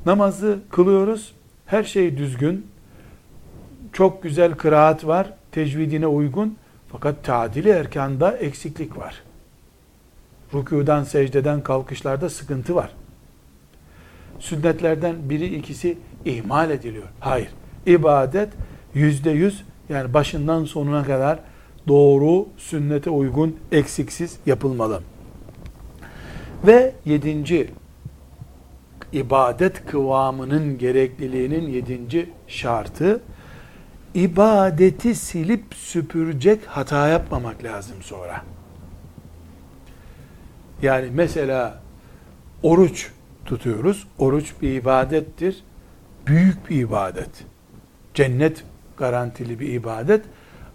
Namazı 0.06 0.58
kılıyoruz, 0.70 1.34
her 1.66 1.82
şey 1.82 2.16
düzgün, 2.16 2.66
çok 3.92 4.22
güzel 4.22 4.54
kıraat 4.54 5.06
var, 5.06 5.32
tecvidine 5.52 6.06
uygun, 6.06 6.56
fakat 6.92 7.24
tadili 7.24 7.68
erkanda 7.68 8.36
eksiklik 8.36 8.98
var. 8.98 9.22
Rükudan, 10.54 11.04
secdeden, 11.04 11.62
kalkışlarda 11.62 12.28
sıkıntı 12.28 12.74
var. 12.74 12.90
Sünnetlerden 14.38 15.30
biri 15.30 15.54
ikisi 15.54 15.98
ihmal 16.24 16.70
ediliyor. 16.70 17.08
Hayır. 17.20 17.48
İbadet 17.86 18.48
yüzde 18.94 19.30
yüz 19.30 19.64
yani 19.88 20.14
başından 20.14 20.64
sonuna 20.64 21.04
kadar 21.04 21.38
doğru, 21.88 22.48
sünnete 22.56 23.10
uygun, 23.10 23.56
eksiksiz 23.72 24.38
yapılmalı. 24.46 25.02
Ve 26.66 26.92
yedinci 27.04 27.70
ibadet 29.12 29.86
kıvamının 29.86 30.78
gerekliliğinin 30.78 31.68
yedinci 31.68 32.30
şartı, 32.46 33.20
ibadeti 34.14 35.14
silip 35.14 35.74
süpürecek 35.74 36.66
hata 36.66 37.08
yapmamak 37.08 37.64
lazım 37.64 37.96
sonra. 38.02 38.42
Yani 40.82 41.08
mesela 41.12 41.80
oruç 42.62 43.10
tutuyoruz. 43.44 44.06
Oruç 44.18 44.52
bir 44.62 44.74
ibadettir. 44.74 45.64
Büyük 46.26 46.70
bir 46.70 46.76
ibadet. 46.76 47.30
Cennet 48.14 48.64
garantili 48.96 49.60
bir 49.60 49.68
ibadet. 49.68 50.24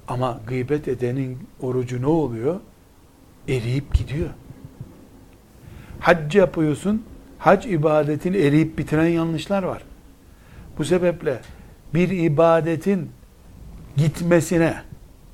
Ama 0.08 0.40
gıybet 0.48 0.88
edenin 0.88 1.38
orucu 1.62 2.02
ne 2.02 2.08
oluyor? 2.08 2.60
Eriyip 3.48 3.94
gidiyor. 3.94 4.30
Hac 6.00 6.36
yapıyorsun. 6.36 7.06
Hac 7.40 7.66
ibadetini 7.66 8.38
eriyip 8.38 8.78
bitiren 8.78 9.08
yanlışlar 9.08 9.64
var. 9.64 9.84
Bu 10.78 10.86
sebeple 10.86 11.40
bir 11.94 12.10
ibadetin 12.10 13.12
gitmesine, 13.98 14.74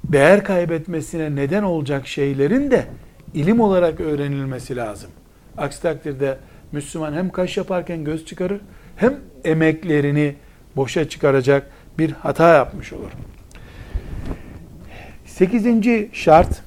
değer 0.04 0.44
kaybetmesine 0.44 1.36
neden 1.36 1.64
olacak 1.64 2.08
şeylerin 2.08 2.72
de 2.72 2.86
ilim 3.34 3.60
olarak 3.60 4.00
öğrenilmesi 4.00 4.76
lazım. 4.76 5.10
Aksi 5.58 5.82
takdirde 5.82 6.38
Müslüman 6.72 7.14
hem 7.14 7.30
kaş 7.30 7.58
yaparken 7.58 8.04
göz 8.04 8.26
çıkarır, 8.26 8.62
hem 8.96 9.20
emeklerini 9.44 10.36
boşa 10.76 11.10
çıkaracak 11.10 11.72
bir 11.98 12.12
hata 12.12 12.54
yapmış 12.54 12.94
olur. 12.94 13.12
Sekizinci 15.26 16.10
şart, 16.14 16.62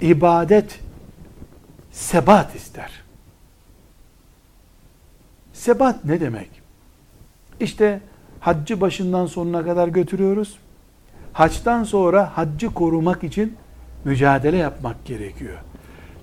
ibadet 0.00 0.80
sebat 1.92 2.54
ister. 2.54 2.90
Sebat 5.52 6.04
ne 6.04 6.20
demek? 6.20 6.50
İşte 7.60 8.00
haccı 8.44 8.80
başından 8.80 9.26
sonuna 9.26 9.64
kadar 9.64 9.88
götürüyoruz. 9.88 10.58
Haçtan 11.32 11.84
sonra 11.84 12.36
haccı 12.36 12.74
korumak 12.74 13.24
için 13.24 13.56
mücadele 14.04 14.56
yapmak 14.56 15.04
gerekiyor. 15.04 15.58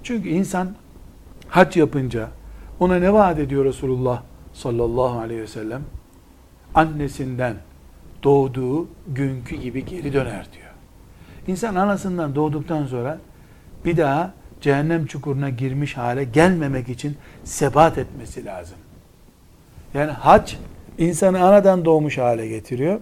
Çünkü 0.04 0.30
insan 0.30 0.76
hac 1.48 1.78
yapınca 1.78 2.28
ona 2.80 2.96
ne 2.96 3.14
vaat 3.14 3.40
ediyor 3.40 3.66
Resulullah 3.66 4.22
sallallahu 4.54 5.20
aleyhi 5.20 5.42
ve 5.42 5.48
sellem? 5.48 5.82
Annesinden 6.76 7.56
doğduğu 8.24 8.88
günkü 9.08 9.56
gibi 9.56 9.86
geri 9.86 10.14
döner 10.14 10.48
diyor. 10.54 10.72
İnsan 11.48 11.76
anasından 11.76 12.36
doğduktan 12.36 12.86
sonra 12.86 13.20
bir 13.86 13.98
daha 13.98 14.34
cehennem 14.62 15.06
çukuruna 15.06 15.50
girmiş 15.50 15.98
hale 15.98 16.24
gelmemek 16.24 16.90
için 16.90 17.18
sebat 17.44 17.98
etmesi 17.98 18.46
lazım. 18.46 18.78
Yani 19.94 20.12
hac 20.12 20.56
insanı 21.02 21.44
anadan 21.44 21.86
doğmuş 21.86 22.18
hale 22.18 22.48
getiriyor. 22.48 23.00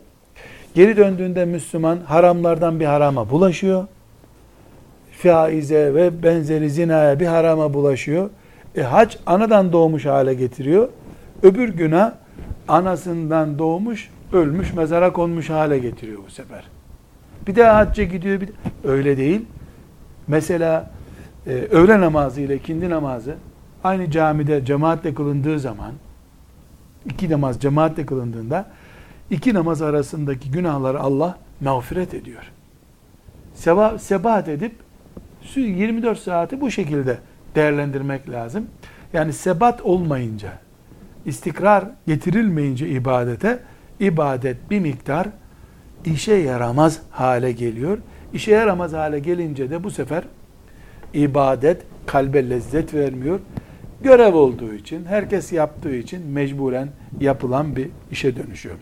Geri 0.76 0.98
döndüğünde 0.98 1.46
Müslüman 1.46 1.98
haramlardan 2.06 2.80
bir 2.80 2.86
harama 2.86 3.30
bulaşıyor. 3.30 3.88
Faize 5.12 5.94
ve 5.94 6.24
benzeri 6.24 6.70
zinaya 6.70 7.20
bir 7.20 7.26
harama 7.26 7.74
bulaşıyor. 7.74 8.30
E 8.76 8.82
hac 8.82 9.16
anadan 9.26 9.72
doğmuş 9.72 10.06
hale 10.06 10.34
getiriyor. 10.34 10.90
Öbür 11.44 11.70
günah 11.70 12.12
anasından 12.68 13.60
doğmuş, 13.60 14.10
ölmüş, 14.34 14.74
mezara 14.74 15.14
konmuş 15.14 15.50
hale 15.50 15.80
getiriyor 15.80 16.20
bu 16.28 16.32
sefer. 16.32 16.64
Bir 17.48 17.56
daha 17.56 17.78
hacca 17.78 18.04
gidiyor. 18.04 18.42
Bir 18.42 18.48
de, 18.48 18.52
öyle 18.84 19.18
değil. 19.18 19.46
Mesela 20.28 20.92
e, 21.48 21.52
öğle 21.52 22.00
namazı 22.00 22.42
ile 22.42 22.56
ikindi 22.56 22.90
namazı 22.90 23.36
aynı 23.84 24.12
camide 24.12 24.66
cemaatle 24.66 25.14
kılındığı 25.14 25.60
zaman 25.60 25.92
iki 27.06 27.30
namaz 27.30 27.60
cemaatle 27.62 28.06
kılındığında 28.06 28.66
iki 29.30 29.54
namaz 29.54 29.82
arasındaki 29.82 30.52
günahları 30.52 31.00
Allah 31.00 31.38
mağfiret 31.62 32.14
ediyor. 32.14 32.52
Seba, 33.54 34.00
sebat 34.00 34.48
edip 34.48 34.76
24 35.56 36.20
saati 36.20 36.62
bu 36.62 36.72
şekilde 36.72 37.18
değerlendirmek 37.56 38.30
lazım. 38.30 38.66
Yani 39.14 39.34
sebat 39.34 39.82
olmayınca, 39.82 40.52
istikrar 41.26 41.86
getirilmeyince 42.08 42.90
ibadete, 42.90 43.60
ibadet 44.00 44.72
bir 44.72 44.80
miktar 44.80 45.28
işe 46.06 46.34
yaramaz 46.34 47.00
hale 47.12 47.52
geliyor. 47.52 47.98
İşe 48.34 48.52
yaramaz 48.52 48.94
hale 48.94 49.20
gelince 49.20 49.70
de 49.70 49.84
bu 49.84 49.92
sefer 49.92 50.24
ibadet 51.14 51.82
kalbe 52.06 52.50
lezzet 52.50 52.94
vermiyor. 52.94 53.40
Görev 54.02 54.36
olduğu 54.36 54.74
için, 54.74 55.06
herkes 55.06 55.54
yaptığı 55.54 55.96
için 55.96 56.28
mecburen 56.28 56.90
yapılan 57.20 57.76
bir 57.76 57.90
işe 58.12 58.36
dönüşüyor. 58.36 58.76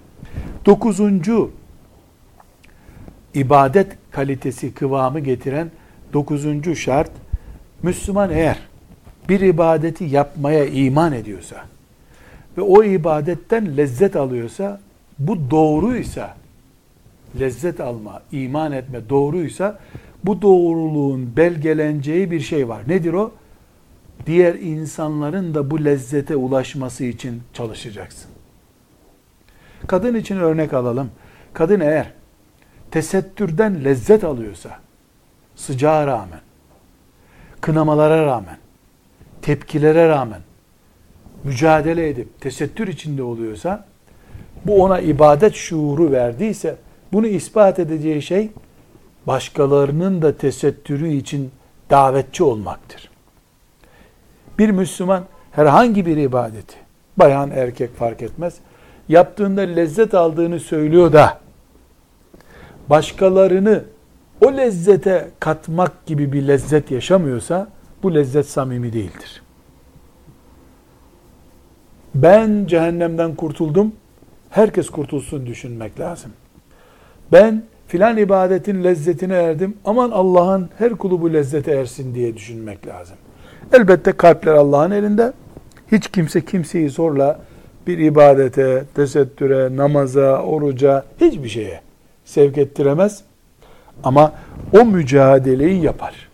Dokuzuncu 0.66 1.52
ibadet 3.34 3.88
kalitesi, 4.12 4.74
kıvamı 4.74 5.20
getiren 5.20 5.72
dokuzuncu 6.14 6.76
şart, 6.76 7.12
Müslüman 7.84 8.32
eğer 8.32 8.58
bir 9.30 9.40
ibadeti 9.40 10.04
yapmaya 10.04 10.66
iman 10.66 11.14
ediyorsa 11.14 11.56
ve 12.58 12.62
o 12.62 12.84
ibadetten 12.84 13.78
lezzet 13.78 14.16
alıyorsa, 14.16 14.82
bu 15.20 15.52
doğruysa, 15.52 16.36
lezzet 17.40 17.80
alma, 17.80 18.22
iman 18.32 18.72
etme 18.72 19.10
doğruysa, 19.10 19.80
bu 20.24 20.42
doğruluğun 20.42 21.38
belgeleneceği 21.38 22.32
bir 22.32 22.40
şey 22.40 22.70
var. 22.70 22.82
Nedir 22.88 23.14
o? 23.14 23.32
Diğer 24.26 24.56
insanların 24.56 25.54
da 25.54 25.72
bu 25.72 25.86
lezzete 25.86 26.36
ulaşması 26.36 27.04
için 27.04 27.44
çalışacaksın. 27.54 28.30
Kadın 29.88 30.16
için 30.16 30.38
örnek 30.38 30.74
alalım. 30.74 31.12
Kadın 31.54 31.80
eğer 31.80 32.12
tesettürden 32.92 33.84
lezzet 33.84 34.24
alıyorsa, 34.24 34.80
sıcağa 35.56 36.08
rağmen, 36.08 36.40
kınamalara 37.62 38.26
rağmen, 38.26 38.58
tepkilere 39.42 40.08
rağmen, 40.10 40.42
mücadele 41.44 42.10
edip 42.10 42.42
tesettür 42.42 42.88
içinde 42.88 43.24
oluyorsa, 43.24 43.86
bu 44.66 44.84
ona 44.84 45.00
ibadet 45.00 45.54
şuuru 45.56 46.12
verdiyse, 46.12 46.76
bunu 47.14 47.28
ispat 47.28 47.80
edeceği 47.80 48.22
şey, 48.22 48.50
başkalarının 49.28 50.22
da 50.22 50.38
tesettürü 50.38 51.10
için 51.10 51.52
davetçi 51.90 52.44
olmaktır. 52.44 53.10
Bir 54.60 54.70
Müslüman 54.70 55.24
herhangi 55.52 56.06
bir 56.06 56.18
ibadeti, 56.18 56.76
bayan 57.18 57.52
erkek 57.52 57.96
fark 57.96 58.22
etmez, 58.22 58.58
yaptığında 59.10 59.62
lezzet 59.62 60.14
aldığını 60.14 60.60
söylüyor 60.60 61.14
da, 61.14 61.40
başkalarını 62.90 63.84
o 64.46 64.58
lezzete 64.58 65.30
katmak 65.40 66.06
gibi 66.06 66.32
bir 66.32 66.48
lezzet 66.48 66.92
yaşamıyorsa, 66.92 67.68
bu 68.04 68.16
lezzet 68.16 68.50
samimi 68.50 68.94
değildir. 68.94 69.42
Ben 72.16 72.66
cehennemden 72.66 73.36
kurtuldum, 73.36 73.94
herkes 74.50 74.90
kurtulsun 74.90 75.46
düşünmek 75.46 76.00
lazım. 76.00 76.32
Ben 77.32 77.64
filan 77.88 78.18
ibadetin 78.18 78.84
lezzetine 78.84 79.34
erdim, 79.34 79.78
aman 79.86 80.12
Allah'ın 80.12 80.70
her 80.78 80.94
kulu 80.94 81.22
bu 81.22 81.34
lezzete 81.34 81.72
ersin 81.72 82.16
diye 82.16 82.36
düşünmek 82.36 82.88
lazım. 82.88 83.18
Elbette 83.74 84.12
kalpler 84.12 84.54
Allah'ın 84.54 84.92
elinde. 84.92 85.34
Hiç 85.92 86.12
kimse 86.12 86.46
kimseyi 86.46 86.90
zorla 86.90 87.40
bir 87.88 87.98
ibadete, 87.98 88.84
tesettüre, 88.96 89.76
namaza, 89.76 90.42
oruca, 90.42 91.06
hiçbir 91.22 91.50
şeye 91.50 91.82
sevk 92.26 92.58
ettiremez. 92.58 93.24
Ama 94.04 94.34
o 94.74 94.86
mücadeleyi 94.86 95.84
yapar. 95.84 96.30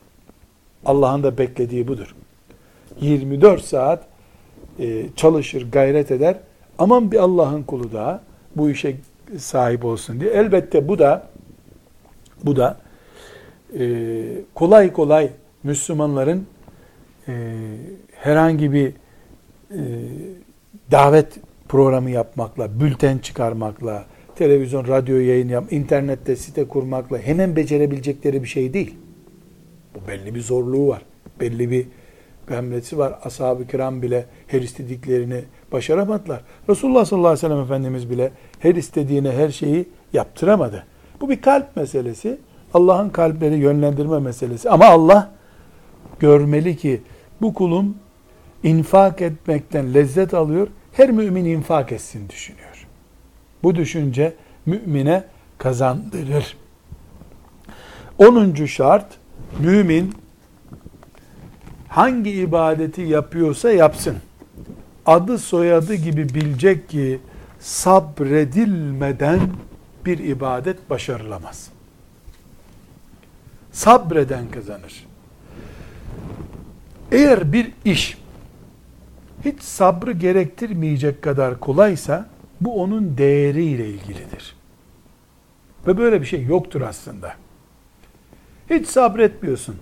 Allah'ın 0.86 1.24
da 1.24 1.38
beklediği 1.38 1.88
budur. 1.88 2.16
24 3.02 3.64
saat 3.64 4.04
e, 4.80 5.06
çalışır, 5.16 5.72
gayret 5.72 6.12
eder. 6.12 6.36
Aman 6.78 7.12
bir 7.12 7.18
Allah'ın 7.18 7.64
kulu 7.64 7.92
da 7.92 8.22
bu 8.56 8.70
işe 8.70 8.96
sahip 9.38 9.86
olsun 9.86 10.20
diye. 10.20 10.32
Elbette 10.32 10.88
bu 10.88 11.00
da 11.00 11.28
bu 12.44 12.56
da 12.56 12.78
e, 13.80 13.86
kolay 14.56 14.94
kolay 14.94 15.30
Müslümanların 15.64 16.48
e, 17.28 17.34
herhangi 18.16 18.74
bir 18.74 18.88
e, 18.88 19.82
davet 20.92 21.28
programı 21.70 22.10
yapmakla, 22.10 22.80
bülten 22.80 23.18
çıkarmakla, 23.18 24.06
televizyon, 24.36 24.88
radyo 24.88 25.18
yayın 25.18 25.50
yap, 25.50 25.74
internette 25.74 26.36
site 26.36 26.68
kurmakla 26.68 27.18
hemen 27.18 27.56
becerebilecekleri 27.56 28.44
bir 28.44 28.48
şey 28.48 28.74
değil. 28.74 28.96
Bu 29.96 30.08
belli 30.08 30.36
bir 30.36 30.42
zorluğu 30.42 30.88
var. 30.88 31.02
Belli 31.40 31.72
bir 31.72 31.88
gamlesi 32.48 32.98
var. 32.98 33.20
Ashab-ı 33.24 33.68
kiram 33.68 34.02
bile 34.02 34.26
her 34.48 34.62
istediklerini 34.62 35.42
başaramadılar. 35.72 36.42
Resulullah 36.70 37.06
sallallahu 37.06 37.28
aleyhi 37.28 37.46
ve 37.46 37.50
sellem 37.50 37.64
Efendimiz 37.64 38.10
bile 38.10 38.32
her 38.60 38.76
istediğine 38.76 39.32
her 39.32 39.50
şeyi 39.50 39.86
yaptıramadı. 40.14 40.84
Bu 41.22 41.30
bir 41.30 41.42
kalp 41.42 41.76
meselesi. 41.76 42.38
Allah'ın 42.74 43.10
kalpleri 43.10 43.56
yönlendirme 43.56 44.20
meselesi. 44.20 44.70
Ama 44.70 44.86
Allah 44.86 45.32
görmeli 46.20 46.78
ki 46.78 47.02
bu 47.44 47.54
kulum 47.54 47.98
infak 48.64 49.22
etmekten 49.22 49.94
lezzet 49.94 50.34
alıyor. 50.34 50.68
Her 50.94 51.12
mümin 51.12 51.46
infak 51.46 51.92
etsin 51.92 52.30
düşünüyor. 52.30 52.88
Bu 53.64 53.76
düşünce 53.76 54.34
mümine 54.66 55.24
kazandırır. 55.58 56.58
Onuncu 58.18 58.68
şart, 58.68 59.06
mümin 59.60 60.14
hangi 61.88 62.32
ibadeti 62.32 63.02
yapıyorsa 63.02 63.72
yapsın. 63.72 64.18
Adı 65.06 65.38
soyadı 65.38 65.96
gibi 65.96 66.30
bilecek 66.30 66.90
ki 66.90 67.20
sabredilmeden 67.60 69.40
bir 70.06 70.20
ibadet 70.20 70.90
başarılamaz. 70.90 71.70
Sabreden 73.72 74.52
kazanır. 74.52 75.13
Eğer 77.14 77.54
bir 77.54 77.72
iş 77.86 78.18
hiç 79.46 79.62
sabrı 79.62 80.12
gerektirmeyecek 80.12 81.22
kadar 81.22 81.60
kolaysa 81.60 82.30
bu 82.62 82.82
onun 82.82 83.18
değeriyle 83.18 83.90
ilgilidir. 83.90 84.56
Ve 85.88 85.98
böyle 85.98 86.22
bir 86.22 86.26
şey 86.26 86.44
yoktur 86.46 86.82
aslında. 86.82 87.34
Hiç 88.70 88.88
sabretmiyorsun. 88.88 89.76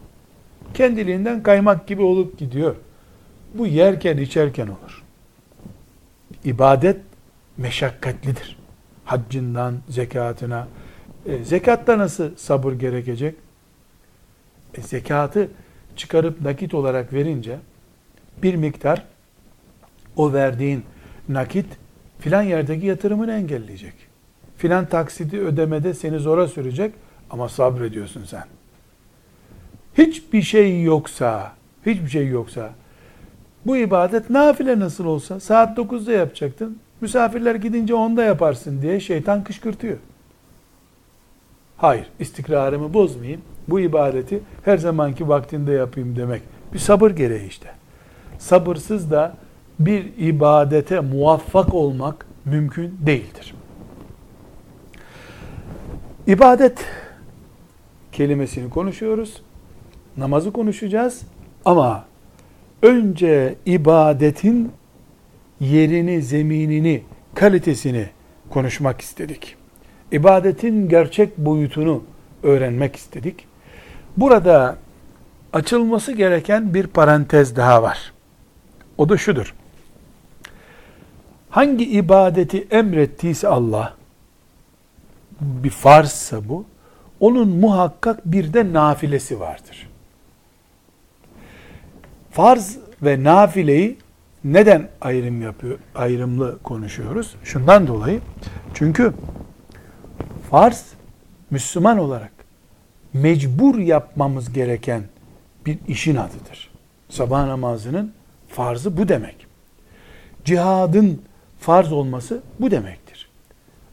Kendiliğinden 0.73 1.43
kaymak 1.43 1.87
gibi 1.87 2.01
olup 2.01 2.37
gidiyor. 2.37 2.75
Bu 3.53 3.67
yerken 3.67 4.17
içerken 4.17 4.67
olur. 4.67 5.03
İbadet 6.43 7.01
meşakkatlidir. 7.57 8.57
Haccından 9.05 9.75
zekatına. 9.89 10.67
E, 11.25 11.43
zekatta 11.43 11.97
nasıl 11.97 12.35
sabır 12.35 12.73
gerekecek? 12.73 13.35
E, 14.73 14.81
zekatı 14.81 15.49
çıkarıp 15.95 16.41
nakit 16.41 16.73
olarak 16.73 17.13
verince 17.13 17.59
bir 18.43 18.55
miktar 18.55 19.05
o 20.15 20.33
verdiğin 20.33 20.83
nakit 21.29 21.65
filan 22.19 22.41
yerdeki 22.41 22.85
yatırımını 22.85 23.33
engelleyecek. 23.33 23.93
Filan 24.57 24.85
taksidi 24.85 25.39
ödemede 25.39 25.93
seni 25.93 26.19
zora 26.19 26.47
sürecek 26.47 26.93
ama 27.29 27.49
sabrediyorsun 27.49 28.23
sen. 28.23 28.43
Hiçbir 29.97 30.41
şey 30.41 30.83
yoksa, 30.83 31.51
hiçbir 31.85 32.09
şey 32.09 32.27
yoksa 32.27 32.73
bu 33.65 33.77
ibadet 33.77 34.29
nafile 34.29 34.79
nasıl 34.79 35.05
olsa 35.05 35.39
saat 35.39 35.77
9'da 35.77 36.11
yapacaktın. 36.11 36.79
Misafirler 37.01 37.55
gidince 37.55 37.93
10'da 37.93 38.23
yaparsın 38.23 38.81
diye 38.81 38.99
şeytan 38.99 39.43
kışkırtıyor. 39.43 39.97
Hayır, 41.77 42.05
istikrarımı 42.19 42.93
bozmayayım. 42.93 43.41
Bu 43.67 43.79
ibadeti 43.79 44.39
her 44.65 44.77
zamanki 44.77 45.27
vaktinde 45.29 45.71
yapayım 45.71 46.15
demek. 46.15 46.41
Bir 46.73 46.79
sabır 46.79 47.11
gereği 47.11 47.47
işte. 47.47 47.69
Sabırsız 48.39 49.11
da 49.11 49.35
bir 49.79 50.05
ibadete 50.17 50.99
muvaffak 50.99 51.73
olmak 51.73 52.25
mümkün 52.45 52.97
değildir. 53.05 53.53
İbadet 56.27 56.85
kelimesini 58.11 58.69
konuşuyoruz. 58.69 59.41
Namazı 60.17 60.51
konuşacağız 60.51 61.21
ama 61.65 62.05
önce 62.81 63.55
ibadetin 63.65 64.71
yerini, 65.59 66.21
zeminini, 66.21 67.03
kalitesini 67.35 68.09
konuşmak 68.49 69.01
istedik. 69.01 69.55
İbadetin 70.11 70.89
gerçek 70.89 71.37
boyutunu 71.37 72.03
öğrenmek 72.43 72.95
istedik. 72.95 73.50
Burada 74.17 74.77
açılması 75.53 76.11
gereken 76.11 76.73
bir 76.73 76.87
parantez 76.87 77.55
daha 77.55 77.83
var. 77.83 78.13
O 78.97 79.09
da 79.09 79.17
şudur. 79.17 79.55
Hangi 81.49 81.85
ibadeti 81.85 82.67
emrettiyse 82.71 83.47
Allah, 83.47 83.93
bir 85.41 85.69
farzsa 85.69 86.49
bu, 86.49 86.65
onun 87.19 87.47
muhakkak 87.47 88.25
bir 88.25 88.53
de 88.53 88.73
nafilesi 88.73 89.39
vardır. 89.39 89.89
Farz 92.31 92.77
ve 93.01 93.23
nafileyi 93.23 93.97
neden 94.43 94.89
ayrım 95.01 95.41
yapıyor, 95.41 95.79
ayrımlı 95.95 96.59
konuşuyoruz? 96.63 97.35
Şundan 97.43 97.87
dolayı, 97.87 98.21
çünkü 98.73 99.13
farz 100.51 100.85
Müslüman 101.49 101.97
olarak 101.97 102.40
mecbur 103.13 103.79
yapmamız 103.79 104.53
gereken 104.53 105.03
bir 105.65 105.77
işin 105.87 106.15
adıdır. 106.15 106.71
Sabah 107.09 107.45
namazının 107.45 108.13
farzı 108.47 108.97
bu 108.97 109.07
demek. 109.07 109.47
Cihadın 110.45 111.21
farz 111.59 111.91
olması 111.91 112.41
bu 112.59 112.71
demektir. 112.71 113.29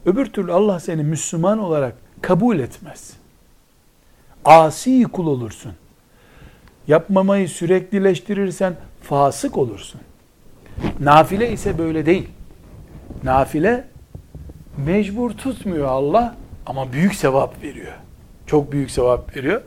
Öbür 0.06 0.26
türlü 0.26 0.52
Allah 0.52 0.80
seni 0.80 1.02
Müslüman 1.02 1.58
olarak 1.58 1.94
kabul 2.22 2.58
etmez. 2.58 3.12
Asi 4.44 5.02
kul 5.02 5.26
olursun. 5.26 5.72
Yapmamayı 6.88 7.48
süreklileştirirsen 7.48 8.76
fasık 9.02 9.58
olursun. 9.58 10.00
Nafile 11.00 11.52
ise 11.52 11.78
böyle 11.78 12.06
değil. 12.06 12.28
Nafile 13.24 13.84
mecbur 14.86 15.30
tutmuyor 15.30 15.86
Allah 15.86 16.36
ama 16.66 16.92
büyük 16.92 17.14
sevap 17.14 17.62
veriyor. 17.62 17.92
Çok 18.48 18.72
büyük 18.72 18.90
sevap 18.90 19.36
veriyor. 19.36 19.62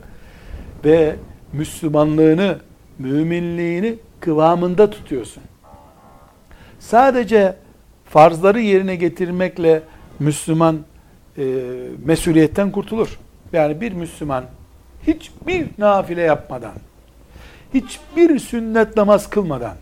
Ve 0.84 1.16
Müslümanlığını, 1.52 2.58
müminliğini 2.98 3.98
kıvamında 4.20 4.90
tutuyorsun. 4.90 5.42
Sadece 6.78 7.56
farzları 8.04 8.60
yerine 8.60 8.96
getirmekle 8.96 9.82
Müslüman 10.18 10.78
e, 11.38 11.44
mesuliyetten 12.04 12.70
kurtulur. 12.70 13.18
Yani 13.52 13.80
bir 13.80 13.92
Müslüman 13.92 14.44
hiçbir 15.06 15.66
nafile 15.78 16.22
yapmadan, 16.22 16.74
hiçbir 17.74 18.38
sünnet 18.38 18.96
namaz 18.96 19.30
kılmadan, 19.30 19.76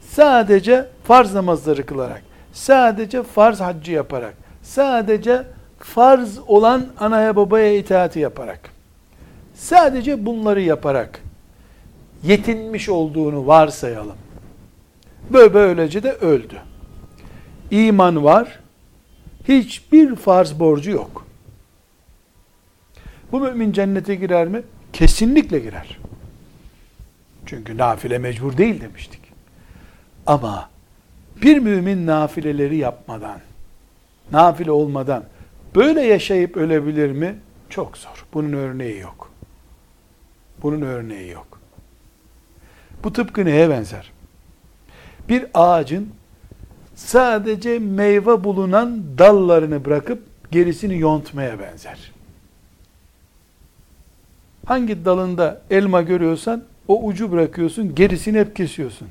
sadece 0.00 0.88
farz 1.04 1.34
namazları 1.34 1.86
kılarak, 1.86 2.22
sadece 2.52 3.22
farz 3.22 3.60
haccı 3.60 3.92
yaparak, 3.92 4.34
sadece 4.62 5.44
farz 5.84 6.38
olan 6.46 6.86
anaya 6.98 7.36
babaya 7.36 7.76
itaati 7.76 8.18
yaparak, 8.18 8.70
sadece 9.54 10.26
bunları 10.26 10.60
yaparak 10.60 11.20
yetinmiş 12.22 12.88
olduğunu 12.88 13.46
varsayalım. 13.46 14.16
Böyle 15.30 15.54
böylece 15.54 16.02
de 16.02 16.12
öldü. 16.12 16.56
İman 17.70 18.24
var, 18.24 18.60
hiçbir 19.48 20.16
farz 20.16 20.60
borcu 20.60 20.90
yok. 20.90 21.26
Bu 23.32 23.40
mümin 23.40 23.72
cennete 23.72 24.14
girer 24.14 24.48
mi? 24.48 24.62
Kesinlikle 24.92 25.58
girer. 25.58 25.98
Çünkü 27.46 27.78
nafile 27.78 28.18
mecbur 28.18 28.56
değil 28.56 28.80
demiştik. 28.80 29.20
Ama 30.26 30.70
bir 31.42 31.58
mümin 31.58 32.06
nafileleri 32.06 32.76
yapmadan, 32.76 33.40
nafile 34.32 34.70
olmadan 34.70 35.24
böyle 35.74 36.00
yaşayıp 36.00 36.56
ölebilir 36.56 37.12
mi? 37.12 37.38
Çok 37.70 37.98
zor. 37.98 38.26
Bunun 38.34 38.52
örneği 38.52 39.00
yok. 39.00 39.30
Bunun 40.62 40.82
örneği 40.82 41.30
yok. 41.30 41.60
Bu 43.04 43.12
tıpkı 43.12 43.44
neye 43.44 43.70
benzer? 43.70 44.12
Bir 45.28 45.46
ağacın 45.54 46.08
sadece 46.94 47.78
meyve 47.78 48.44
bulunan 48.44 49.18
dallarını 49.18 49.84
bırakıp 49.84 50.22
gerisini 50.50 50.98
yontmaya 50.98 51.60
benzer. 51.60 52.12
Hangi 54.66 55.04
dalında 55.04 55.62
elma 55.70 56.02
görüyorsan 56.02 56.64
o 56.88 57.04
ucu 57.04 57.32
bırakıyorsun, 57.32 57.94
gerisini 57.94 58.38
hep 58.38 58.56
kesiyorsun. 58.56 59.08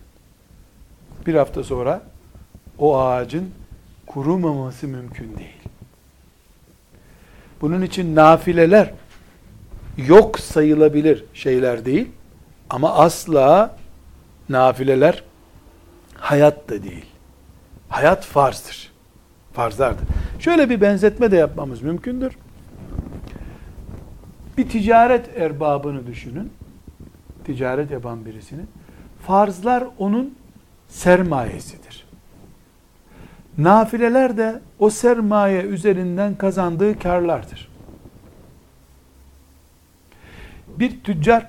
Bir 1.28 1.36
hafta 1.36 1.64
sonra 1.64 2.02
o 2.80 2.98
ağacın 2.98 3.50
kurumaması 4.08 4.88
mümkün 4.88 5.38
değil. 5.38 5.63
Bunun 7.64 7.82
için 7.82 8.16
nafileler 8.16 8.94
yok 9.98 10.40
sayılabilir 10.40 11.26
şeyler 11.34 11.86
değil. 11.86 12.08
Ama 12.70 12.94
asla 12.94 13.76
nafileler 14.50 15.24
hayat 16.16 16.70
da 16.70 16.84
değil. 16.84 17.06
Hayat 17.90 18.26
farzdır. 18.26 18.92
Farzlardır. 19.54 20.08
Şöyle 20.40 20.70
bir 20.70 20.82
benzetme 20.82 21.32
de 21.32 21.36
yapmamız 21.36 21.82
mümkündür. 21.82 22.34
Bir 24.58 24.70
ticaret 24.70 25.38
erbabını 25.38 26.08
düşünün. 26.08 26.54
Ticaret 27.46 27.92
yapan 27.92 28.26
birisini. 28.26 28.62
Farzlar 29.28 29.84
onun 29.98 30.36
sermayesidir. 30.88 32.03
Nafileler 33.58 34.38
de 34.38 34.62
o 34.80 34.90
sermaye 34.90 35.62
üzerinden 35.62 36.36
kazandığı 36.36 37.00
karlardır. 37.00 37.70
Bir 40.68 41.04
tüccar 41.04 41.48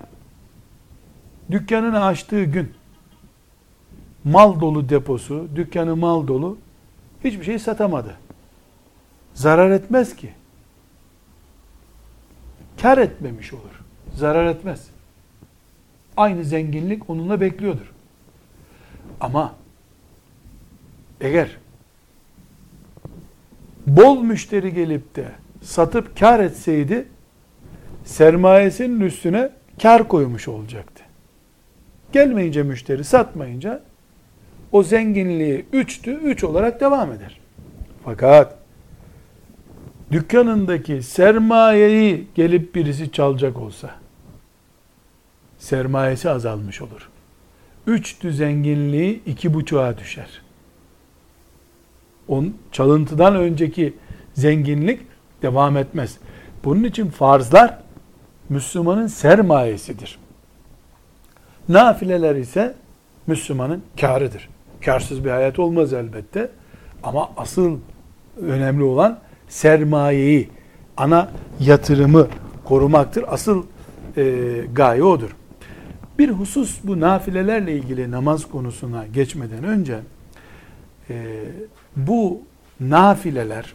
dükkanını 1.51 2.05
açtığı 2.05 2.45
gün 2.45 2.73
mal 4.25 4.61
dolu 4.61 4.89
deposu, 4.89 5.49
dükkanı 5.57 5.97
mal 5.97 6.27
dolu, 6.27 6.59
hiçbir 7.25 7.45
şey 7.45 7.59
satamadı. 7.59 8.17
Zarar 9.35 9.71
etmez 9.71 10.17
ki. 10.17 10.33
Kar 12.83 12.99
etmemiş 12.99 13.53
olur. 13.53 13.81
Zarar 14.15 14.47
etmez. 14.47 14.91
Aynı 16.17 16.45
zenginlik 16.45 17.11
onunla 17.11 17.41
bekliyordur. 17.41 17.93
Ama 19.21 19.55
eğer 21.21 21.59
bol 23.87 24.23
müşteri 24.23 24.75
gelip 24.75 25.17
de 25.17 25.25
satıp 25.63 26.19
kar 26.19 26.41
etseydi 26.41 27.09
sermayesinin 28.05 29.01
üstüne 29.01 29.51
kar 29.83 30.09
koymuş 30.09 30.49
olacaktı. 30.49 31.05
Gelmeyince 32.13 32.63
müşteri 32.63 33.05
satmayınca 33.05 33.83
o 34.73 34.83
zenginliği 34.83 35.67
üçtü, 35.73 36.11
üç 36.11 36.45
olarak 36.45 36.81
devam 36.81 37.13
eder. 37.13 37.41
Fakat 38.05 38.59
dükkanındaki 40.13 41.03
sermayeyi 41.03 42.27
gelip 42.35 42.75
birisi 42.75 43.13
çalacak 43.13 43.57
olsa 43.57 43.91
sermayesi 45.59 46.31
azalmış 46.31 46.83
olur. 46.83 47.11
Üçtü 47.87 48.33
zenginliği 48.33 49.23
iki 49.27 49.55
buçuğa 49.55 49.99
düşer. 49.99 50.44
On, 52.29 52.55
çalıntıdan 52.73 53.37
önceki 53.37 53.95
zenginlik 54.35 55.01
devam 55.43 55.77
etmez. 55.77 56.19
Bunun 56.65 56.85
için 56.85 57.11
farzlar 57.11 57.79
Müslümanın 58.49 59.07
sermayesidir. 59.07 60.19
Nafileler 61.69 62.37
ise 62.37 62.75
Müslümanın 63.27 63.83
karıdır. 64.01 64.49
Karsız 64.85 65.25
bir 65.25 65.31
hayat 65.31 65.59
olmaz 65.59 65.93
elbette. 65.93 66.51
Ama 67.03 67.31
asıl 67.37 67.79
önemli 68.41 68.85
olan 68.85 69.19
sermayeyi, 69.49 70.49
ana 70.97 71.31
yatırımı 71.61 72.29
korumaktır. 72.65 73.25
Asıl 73.29 73.65
e, 74.17 74.43
gaye 74.73 75.03
odur. 75.03 75.37
Bir 76.19 76.31
husus 76.31 76.79
bu 76.85 77.01
nafilelerle 77.01 77.77
ilgili 77.77 78.11
namaz 78.11 78.49
konusuna 78.49 79.07
geçmeden 79.07 79.65
önce 79.65 79.99
e, 81.11 81.45
bu 81.97 82.43
nafileler 82.81 83.75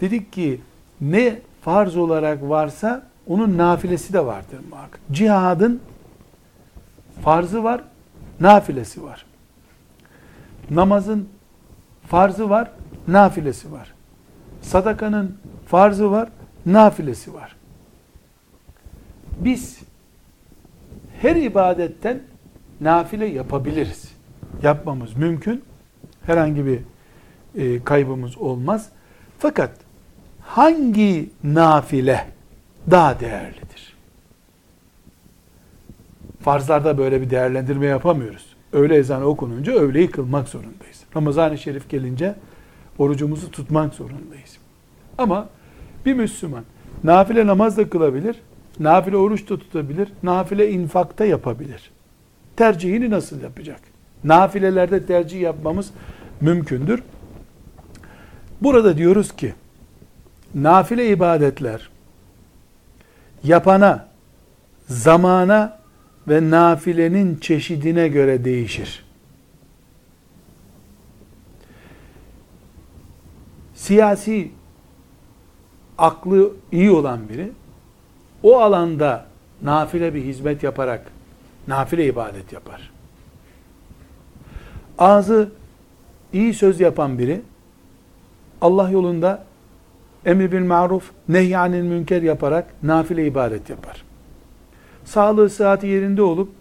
dedik 0.00 0.32
ki 0.32 0.60
ne 1.00 1.38
farz 1.60 1.96
olarak 1.96 2.42
varsa 2.42 3.06
onun 3.26 3.58
nafilesi 3.58 4.12
de 4.12 4.26
vardır 4.26 4.58
muhakkak. 4.70 5.00
Cihadın 5.12 5.80
farzı 7.22 7.64
var, 7.64 7.84
nafilesi 8.40 9.02
var. 9.02 9.26
Namazın 10.70 11.28
farzı 12.06 12.50
var, 12.50 12.70
nafilesi 13.08 13.72
var. 13.72 13.94
Sadakanın 14.62 15.38
farzı 15.66 16.10
var, 16.10 16.28
nafilesi 16.66 17.34
var. 17.34 17.56
Biz 19.40 19.80
her 21.20 21.36
ibadetten 21.36 22.20
nafile 22.80 23.26
yapabiliriz. 23.26 24.12
Yapmamız 24.62 25.16
mümkün. 25.16 25.64
Herhangi 26.26 26.66
bir 26.66 26.78
e, 27.54 27.84
kaybımız 27.84 28.38
olmaz. 28.38 28.88
Fakat 29.38 29.70
hangi 30.40 31.30
nafile 31.44 32.26
daha 32.90 33.20
değerlidir? 33.20 33.96
Farzlarda 36.40 36.98
böyle 36.98 37.20
bir 37.20 37.30
değerlendirme 37.30 37.86
yapamıyoruz. 37.86 38.56
Öğle 38.72 38.96
ezanı 38.96 39.24
okununca 39.24 39.72
öğleyi 39.72 40.10
kılmak 40.10 40.48
zorundayız. 40.48 41.04
Ramazan-ı 41.16 41.58
Şerif 41.58 41.90
gelince 41.90 42.34
orucumuzu 42.98 43.50
tutmak 43.50 43.94
zorundayız. 43.94 44.58
Ama 45.18 45.48
bir 46.06 46.14
Müslüman 46.14 46.64
nafile 47.04 47.46
namaz 47.46 47.76
da 47.76 47.90
kılabilir, 47.90 48.36
nafile 48.80 49.16
oruç 49.16 49.50
da 49.50 49.58
tutabilir, 49.58 50.08
nafile 50.22 50.70
infakta 50.70 51.24
yapabilir. 51.24 51.90
Tercihini 52.56 53.10
nasıl 53.10 53.42
yapacak? 53.42 53.91
Nafilelerde 54.24 55.06
tercih 55.06 55.40
yapmamız 55.40 55.90
mümkündür. 56.40 57.02
Burada 58.60 58.96
diyoruz 58.96 59.36
ki, 59.36 59.54
nafile 60.54 61.08
ibadetler 61.08 61.90
yapana, 63.44 64.08
zamana 64.88 65.78
ve 66.28 66.50
nafilenin 66.50 67.36
çeşidine 67.36 68.08
göre 68.08 68.44
değişir. 68.44 69.04
Siyasi 73.74 74.50
aklı 75.98 76.52
iyi 76.72 76.90
olan 76.90 77.28
biri 77.28 77.52
o 78.42 78.60
alanda 78.60 79.26
nafile 79.62 80.14
bir 80.14 80.22
hizmet 80.22 80.62
yaparak 80.62 81.06
nafile 81.68 82.06
ibadet 82.06 82.52
yapar. 82.52 82.91
Ağzı 84.98 85.50
iyi 86.32 86.54
söz 86.54 86.80
yapan 86.80 87.18
biri 87.18 87.42
Allah 88.60 88.90
yolunda 88.90 89.44
emri 90.24 90.52
bil 90.52 90.64
maruf, 90.64 91.10
nehyanil 91.28 91.82
münker 91.82 92.22
yaparak 92.22 92.74
nafile 92.82 93.26
ibadet 93.26 93.70
yapar. 93.70 94.04
Sağlığı 95.04 95.50
sıhhati 95.50 95.86
yerinde 95.86 96.22
olup 96.22 96.52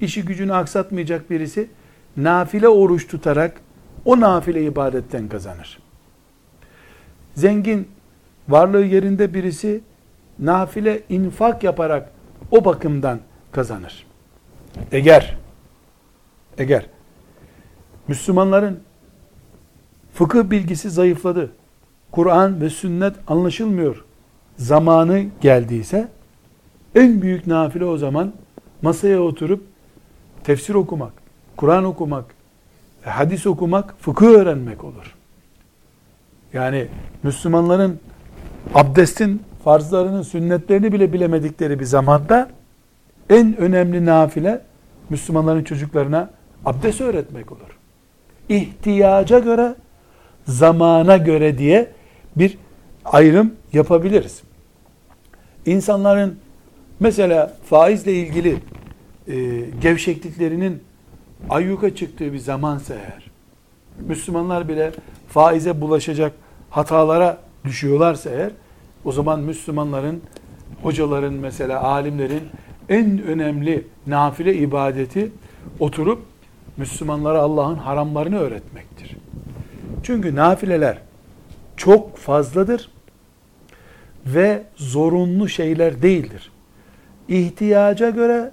işi 0.00 0.24
gücünü 0.24 0.54
aksatmayacak 0.54 1.30
birisi 1.30 1.68
nafile 2.16 2.68
oruç 2.68 3.08
tutarak 3.08 3.60
o 4.04 4.20
nafile 4.20 4.64
ibadetten 4.64 5.28
kazanır. 5.28 5.78
Zengin, 7.34 7.88
varlığı 8.48 8.84
yerinde 8.84 9.34
birisi 9.34 9.80
nafile 10.38 11.02
infak 11.08 11.62
yaparak 11.64 12.10
o 12.50 12.64
bakımdan 12.64 13.20
kazanır. 13.52 14.06
Eğer 14.92 15.36
eğer 16.58 16.86
Müslümanların 18.08 18.80
fıkıh 20.14 20.50
bilgisi 20.50 20.90
zayıfladı, 20.90 21.50
Kur'an 22.10 22.60
ve 22.60 22.70
sünnet 22.70 23.14
anlaşılmıyor 23.26 24.04
zamanı 24.56 25.24
geldiyse 25.40 26.08
en 26.94 27.22
büyük 27.22 27.46
nafile 27.46 27.84
o 27.84 27.96
zaman 27.96 28.32
masaya 28.82 29.20
oturup 29.20 29.64
tefsir 30.44 30.74
okumak, 30.74 31.12
Kur'an 31.56 31.84
okumak, 31.84 32.24
hadis 33.04 33.46
okumak, 33.46 33.94
fıkıh 34.00 34.26
öğrenmek 34.26 34.84
olur. 34.84 35.14
Yani 36.52 36.88
Müslümanların 37.22 38.00
abdestin 38.74 39.42
farzlarının, 39.64 40.22
sünnetlerini 40.22 40.92
bile 40.92 41.12
bilemedikleri 41.12 41.80
bir 41.80 41.84
zamanda 41.84 42.50
en 43.30 43.56
önemli 43.56 44.04
nafile 44.04 44.62
Müslümanların 45.10 45.64
çocuklarına 45.64 46.30
abdest 46.64 47.00
öğretmek 47.00 47.52
olur. 47.52 47.81
İhtiyaca 48.48 49.38
göre, 49.38 49.74
zamana 50.46 51.16
göre 51.16 51.58
diye 51.58 51.90
bir 52.36 52.58
ayrım 53.04 53.54
yapabiliriz. 53.72 54.42
İnsanların 55.66 56.38
mesela 57.00 57.56
faizle 57.64 58.12
ilgili 58.12 58.56
e, 59.28 59.34
gevşekliklerinin 59.80 60.82
ayyuka 61.50 61.94
çıktığı 61.94 62.32
bir 62.32 62.38
zamansa 62.38 62.94
eğer, 62.94 63.30
Müslümanlar 64.08 64.68
bile 64.68 64.92
faize 65.28 65.80
bulaşacak 65.80 66.32
hatalara 66.70 67.38
düşüyorlarsa 67.64 68.30
eğer, 68.30 68.50
o 69.04 69.12
zaman 69.12 69.40
Müslümanların, 69.40 70.22
hocaların 70.82 71.34
mesela, 71.34 71.82
alimlerin 71.82 72.42
en 72.88 73.22
önemli 73.22 73.86
nafile 74.06 74.54
ibadeti 74.54 75.32
oturup 75.80 76.31
Müslümanlara 76.76 77.38
Allah'ın 77.38 77.76
haramlarını 77.76 78.38
öğretmektir. 78.38 79.16
Çünkü 80.02 80.36
nafileler 80.36 80.98
çok 81.76 82.16
fazladır 82.16 82.90
ve 84.26 84.62
zorunlu 84.76 85.48
şeyler 85.48 86.02
değildir. 86.02 86.52
İhtiyaca 87.28 88.10
göre, 88.10 88.50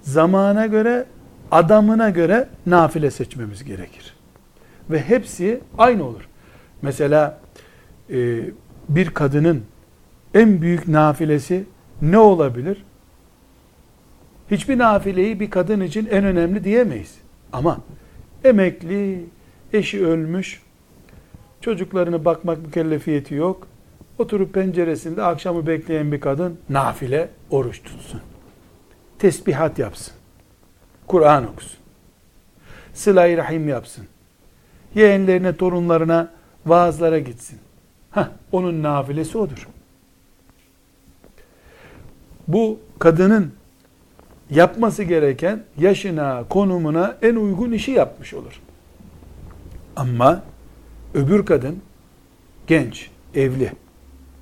zamana 0.00 0.66
göre, 0.66 1.06
adamına 1.50 2.10
göre 2.10 2.48
nafile 2.66 3.10
seçmemiz 3.10 3.64
gerekir. 3.64 4.14
Ve 4.90 5.00
hepsi 5.00 5.60
aynı 5.78 6.04
olur. 6.04 6.28
Mesela 6.82 7.40
e, 8.10 8.40
bir 8.88 9.10
kadının 9.10 9.62
en 10.34 10.62
büyük 10.62 10.88
nafilesi 10.88 11.64
ne 12.02 12.18
olabilir? 12.18 12.84
Hiçbir 14.50 14.78
nafileyi 14.78 15.40
bir 15.40 15.50
kadın 15.50 15.80
için 15.80 16.06
en 16.06 16.24
önemli 16.24 16.64
diyemeyiz. 16.64 17.14
Ama 17.52 17.80
emekli, 18.44 19.24
eşi 19.72 20.06
ölmüş, 20.06 20.62
çocuklarını 21.60 22.24
bakmak 22.24 22.58
mükellefiyeti 22.58 23.34
yok. 23.34 23.66
Oturup 24.18 24.54
penceresinde 24.54 25.22
akşamı 25.22 25.66
bekleyen 25.66 26.12
bir 26.12 26.20
kadın 26.20 26.58
nafile 26.68 27.28
oruç 27.50 27.82
tutsun. 27.82 28.20
Tesbihat 29.18 29.78
yapsın. 29.78 30.14
Kur'an 31.06 31.48
okusun. 31.48 31.78
sıla 32.94 33.36
rahim 33.36 33.68
yapsın. 33.68 34.06
Yeğenlerine, 34.94 35.56
torunlarına, 35.56 36.32
vaazlara 36.66 37.18
gitsin. 37.18 37.58
Heh, 38.10 38.28
onun 38.52 38.82
nafilesi 38.82 39.38
odur. 39.38 39.68
Bu 42.48 42.80
kadının 42.98 43.52
yapması 44.50 45.02
gereken 45.02 45.64
yaşına, 45.78 46.44
konumuna 46.48 47.16
en 47.22 47.36
uygun 47.36 47.72
işi 47.72 47.90
yapmış 47.90 48.34
olur. 48.34 48.60
Ama 49.96 50.42
öbür 51.14 51.46
kadın 51.46 51.78
genç, 52.66 53.10
evli, 53.34 53.72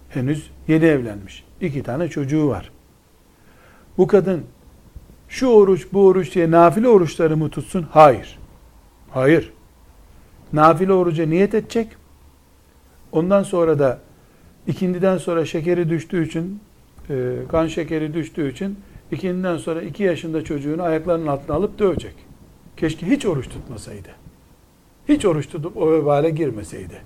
henüz 0.09 0.51
yeni 0.69 0.85
evlenmiş. 0.85 1.45
iki 1.61 1.83
tane 1.83 2.09
çocuğu 2.09 2.49
var. 2.49 2.71
Bu 3.99 4.07
kadın 4.07 4.43
şu 5.29 5.47
oruç 5.47 5.87
bu 5.93 6.07
oruç 6.07 6.35
diye 6.35 6.51
nafile 6.51 6.89
oruçları 6.89 7.37
mı 7.37 7.51
tutsun? 7.51 7.87
Hayır. 7.91 8.39
Hayır. 9.11 9.53
Nafile 10.53 10.93
oruca 10.93 11.27
niyet 11.27 11.55
edecek. 11.55 11.89
Ondan 13.13 13.43
sonra 13.43 13.79
da 13.79 13.99
ikindiden 14.67 15.19
sonra 15.19 15.45
şekeri 15.45 15.91
düştüğü 15.91 16.27
için 16.27 16.61
e, 17.11 17.35
kan 17.49 17.67
şekeri 17.67 18.15
düştüğü 18.15 18.53
için 18.53 18.79
ikinden 19.13 19.57
sonra 19.57 19.83
iki 19.83 20.03
yaşında 20.03 20.45
çocuğunu 20.45 20.83
ayaklarının 20.83 21.27
altına 21.27 21.57
alıp 21.57 21.79
dövecek. 21.79 22.15
Keşke 22.77 23.07
hiç 23.07 23.27
oruç 23.27 23.49
tutmasaydı. 23.49 24.09
Hiç 25.09 25.25
oruç 25.25 25.49
tutup 25.49 25.77
o 25.77 25.93
vebale 25.93 26.31
girmeseydi. 26.31 27.03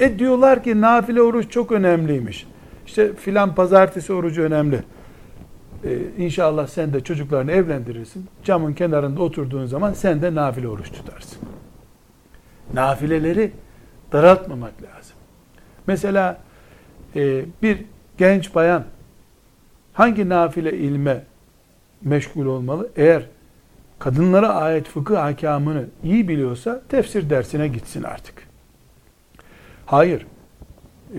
E 0.00 0.18
diyorlar 0.18 0.62
ki 0.62 0.80
nafile 0.80 1.22
oruç 1.22 1.50
çok 1.50 1.72
önemliymiş. 1.72 2.46
İşte 2.86 3.14
filan 3.14 3.54
pazartesi 3.54 4.12
orucu 4.12 4.42
önemli. 4.42 4.82
Ee, 5.84 5.98
inşallah 6.18 6.66
sen 6.66 6.92
de 6.92 7.00
çocuklarını 7.00 7.52
evlendirirsin. 7.52 8.26
Camın 8.44 8.72
kenarında 8.72 9.22
oturduğun 9.22 9.66
zaman 9.66 9.92
sen 9.92 10.22
de 10.22 10.34
nafile 10.34 10.68
oruç 10.68 10.92
tutarsın. 10.92 11.38
Nafileleri 12.74 13.52
daraltmamak 14.12 14.72
lazım. 14.82 15.16
Mesela 15.86 16.40
e, 17.16 17.44
bir 17.62 17.84
genç 18.18 18.54
bayan 18.54 18.84
hangi 19.92 20.28
nafile 20.28 20.78
ilme 20.78 21.24
meşgul 22.02 22.46
olmalı? 22.46 22.90
Eğer 22.96 23.26
kadınlara 23.98 24.48
ait 24.48 24.88
fıkıh 24.88 25.16
hakamını 25.16 25.86
iyi 26.04 26.28
biliyorsa 26.28 26.82
tefsir 26.88 27.30
dersine 27.30 27.68
gitsin 27.68 28.02
artık. 28.02 28.48
Hayır. 29.86 30.26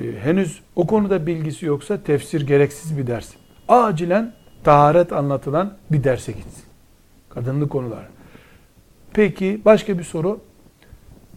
E, 0.01 0.19
henüz 0.19 0.61
o 0.75 0.87
konuda 0.87 1.27
bilgisi 1.27 1.65
yoksa 1.65 2.03
tefsir 2.03 2.47
gereksiz 2.47 2.97
bir 2.97 3.07
ders. 3.07 3.29
Acilen 3.67 4.33
taharet 4.63 5.13
anlatılan 5.13 5.73
bir 5.91 6.03
derse 6.03 6.31
gitsin. 6.31 6.63
Kadınlı 7.29 7.69
konular. 7.69 8.05
Peki 9.13 9.61
başka 9.65 9.99
bir 9.99 10.03
soru. 10.03 10.39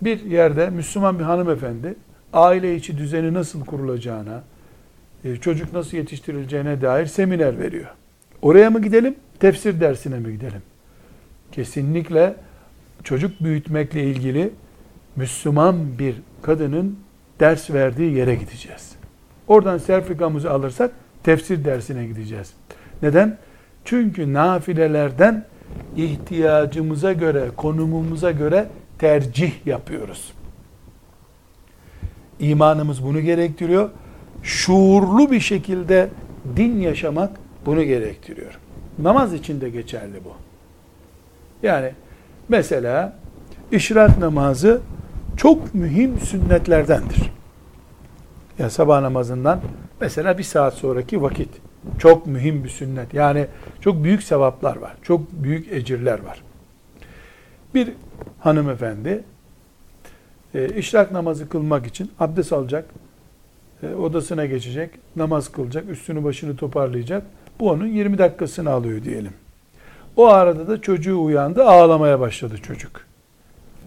Bir 0.02 0.24
yerde 0.24 0.70
Müslüman 0.70 1.18
bir 1.18 1.24
hanımefendi 1.24 1.94
aile 2.32 2.76
içi 2.76 2.98
düzeni 2.98 3.34
nasıl 3.34 3.64
kurulacağına, 3.64 4.42
çocuk 5.34 5.72
nasıl 5.72 5.96
yetiştirileceğine 5.96 6.80
dair 6.80 7.06
seminer 7.06 7.58
veriyor. 7.58 7.90
Oraya 8.42 8.70
mı 8.70 8.82
gidelim, 8.82 9.14
tefsir 9.40 9.80
dersine 9.80 10.18
mi 10.18 10.32
gidelim? 10.32 10.62
Kesinlikle 11.52 12.36
çocuk 13.04 13.40
büyütmekle 13.40 14.04
ilgili 14.04 14.50
Müslüman 15.16 15.98
bir 15.98 16.16
kadının 16.42 16.98
ders 17.40 17.70
verdiği 17.70 18.12
yere 18.12 18.34
gideceğiz. 18.34 18.92
Oradan 19.48 19.78
sertifikamızı 19.78 20.50
alırsak 20.50 20.90
tefsir 21.22 21.64
dersine 21.64 22.06
gideceğiz. 22.06 22.52
Neden? 23.02 23.38
Çünkü 23.84 24.32
nafilelerden 24.32 25.44
ihtiyacımıza 25.96 27.12
göre, 27.12 27.50
konumumuza 27.56 28.30
göre 28.30 28.68
tercih 28.98 29.66
yapıyoruz. 29.66 30.32
İmanımız 32.40 33.04
bunu 33.04 33.20
gerektiriyor. 33.20 33.90
Şuurlu 34.46 35.30
bir 35.30 35.40
şekilde 35.40 36.08
din 36.56 36.80
yaşamak 36.80 37.30
bunu 37.66 37.82
gerektiriyor. 37.82 38.58
Namaz 38.98 39.34
için 39.34 39.60
de 39.60 39.70
geçerli 39.70 40.24
bu. 40.24 40.32
Yani 41.62 41.92
mesela 42.48 43.16
işrak 43.72 44.18
namazı 44.18 44.80
çok 45.36 45.74
mühim 45.74 46.20
sünnetlerdendir. 46.20 47.32
Ya 48.58 48.70
sabah 48.70 49.00
namazından 49.00 49.60
mesela 50.00 50.38
bir 50.38 50.42
saat 50.42 50.74
sonraki 50.74 51.22
vakit 51.22 51.48
çok 51.98 52.26
mühim 52.26 52.64
bir 52.64 52.68
sünnet. 52.68 53.14
Yani 53.14 53.46
çok 53.80 54.04
büyük 54.04 54.22
sevaplar 54.22 54.76
var. 54.76 54.96
Çok 55.02 55.32
büyük 55.32 55.72
ecirler 55.72 56.18
var. 56.24 56.42
Bir 57.74 57.92
hanımefendi 58.38 59.24
e, 60.54 60.68
işrak 60.68 61.12
namazı 61.12 61.48
kılmak 61.48 61.86
için 61.86 62.10
abdest 62.20 62.52
alacak, 62.52 62.90
e, 63.82 63.94
odasına 63.94 64.46
geçecek, 64.46 64.90
namaz 65.16 65.52
kılacak, 65.52 65.90
üstünü 65.90 66.24
başını 66.24 66.56
toparlayacak. 66.56 67.22
Bu 67.60 67.70
onun 67.70 67.86
20 67.86 68.18
dakikasını 68.18 68.70
alıyor 68.70 69.04
diyelim. 69.04 69.32
O 70.16 70.26
arada 70.26 70.68
da 70.68 70.80
çocuğu 70.80 71.22
uyandı, 71.22 71.64
ağlamaya 71.64 72.20
başladı 72.20 72.58
çocuk. 72.62 73.00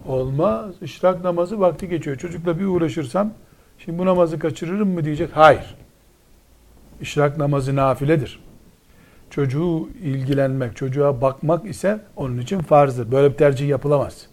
Olmaz, 0.08 0.76
işrak 0.82 1.24
namazı 1.24 1.60
vakti 1.60 1.90
geçiyor. 1.90 2.18
Çocukla 2.18 2.60
bir 2.60 2.66
uğraşırsam, 2.66 3.34
şimdi 3.78 4.00
bu 4.00 4.06
namazı 4.06 4.40
kaçırırım 4.40 4.90
mı 4.90 5.06
diyecek. 5.06 5.30
Hayır. 5.34 5.76
İşrak 7.02 7.38
namazı 7.38 7.76
nafiledir. 7.76 8.40
Çocuğu 9.30 9.90
ilgilenmek, 10.04 10.76
çocuğa 10.76 11.22
bakmak 11.22 11.66
ise 11.66 12.00
onun 12.16 12.38
için 12.38 12.60
farzdır. 12.60 13.12
Böyle 13.12 13.34
bir 13.34 13.38
tercih 13.38 13.68
yapılamaz. 13.68 14.29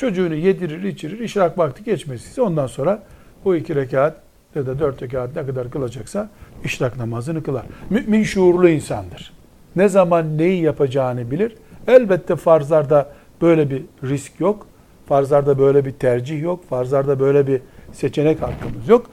Çocuğunu 0.00 0.34
yedirir, 0.34 0.82
içirir, 0.82 1.18
işrak 1.18 1.58
vakti 1.58 1.84
geçmesi 1.84 2.42
ondan 2.42 2.66
sonra 2.66 3.02
bu 3.44 3.56
iki 3.56 3.74
rekat 3.74 4.16
ya 4.54 4.66
da 4.66 4.78
dört 4.78 5.02
rekat 5.02 5.36
ne 5.36 5.46
kadar 5.46 5.70
kılacaksa 5.70 6.30
işrak 6.64 6.96
namazını 6.98 7.42
kılar. 7.42 7.66
Mümin 7.90 8.22
şuurlu 8.22 8.68
insandır. 8.68 9.32
Ne 9.76 9.88
zaman 9.88 10.38
neyi 10.38 10.62
yapacağını 10.62 11.30
bilir. 11.30 11.54
Elbette 11.86 12.36
farzlarda 12.36 13.12
böyle 13.42 13.70
bir 13.70 13.82
risk 14.04 14.40
yok. 14.40 14.66
Farzlarda 15.06 15.58
böyle 15.58 15.84
bir 15.84 15.92
tercih 15.92 16.42
yok. 16.42 16.68
Farzlarda 16.68 17.20
böyle 17.20 17.46
bir 17.46 17.60
seçenek 17.92 18.42
hakkımız 18.42 18.88
yok. 18.88 19.06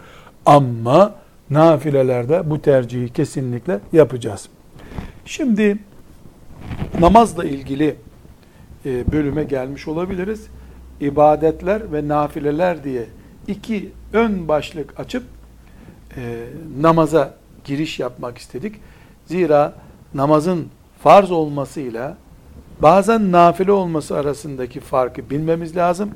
Ama 0.45 1.15
nafilelerde 1.49 2.49
bu 2.49 2.61
tercihi 2.61 3.13
kesinlikle 3.13 3.79
yapacağız. 3.93 4.49
Şimdi 5.25 5.77
namazla 6.99 7.45
ilgili 7.45 7.95
e, 8.85 9.11
bölüme 9.11 9.43
gelmiş 9.43 9.87
olabiliriz. 9.87 10.47
İbadetler 11.01 11.91
ve 11.91 12.07
nafileler 12.07 12.83
diye 12.83 13.05
iki 13.47 13.91
ön 14.13 14.47
başlık 14.47 14.99
açıp 14.99 15.23
e, 16.17 16.43
namaza 16.81 17.33
giriş 17.65 17.99
yapmak 17.99 18.37
istedik. 18.37 18.75
Zira 19.25 19.73
namazın 20.13 20.67
farz 21.03 21.31
olmasıyla 21.31 22.17
bazen 22.81 23.31
nafile 23.31 23.71
olması 23.71 24.17
arasındaki 24.17 24.79
farkı 24.79 25.29
bilmemiz 25.29 25.75
lazım. 25.75 26.11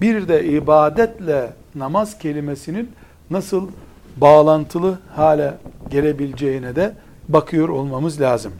Bir 0.00 0.28
de 0.28 0.44
ibadetle 0.44 1.52
namaz 1.74 2.18
kelimesinin 2.18 2.90
nasıl 3.30 3.68
bağlantılı 4.16 4.98
hale 5.14 5.54
gelebileceğine 5.90 6.76
de 6.76 6.94
bakıyor 7.28 7.68
olmamız 7.68 8.20
lazım. 8.20 8.52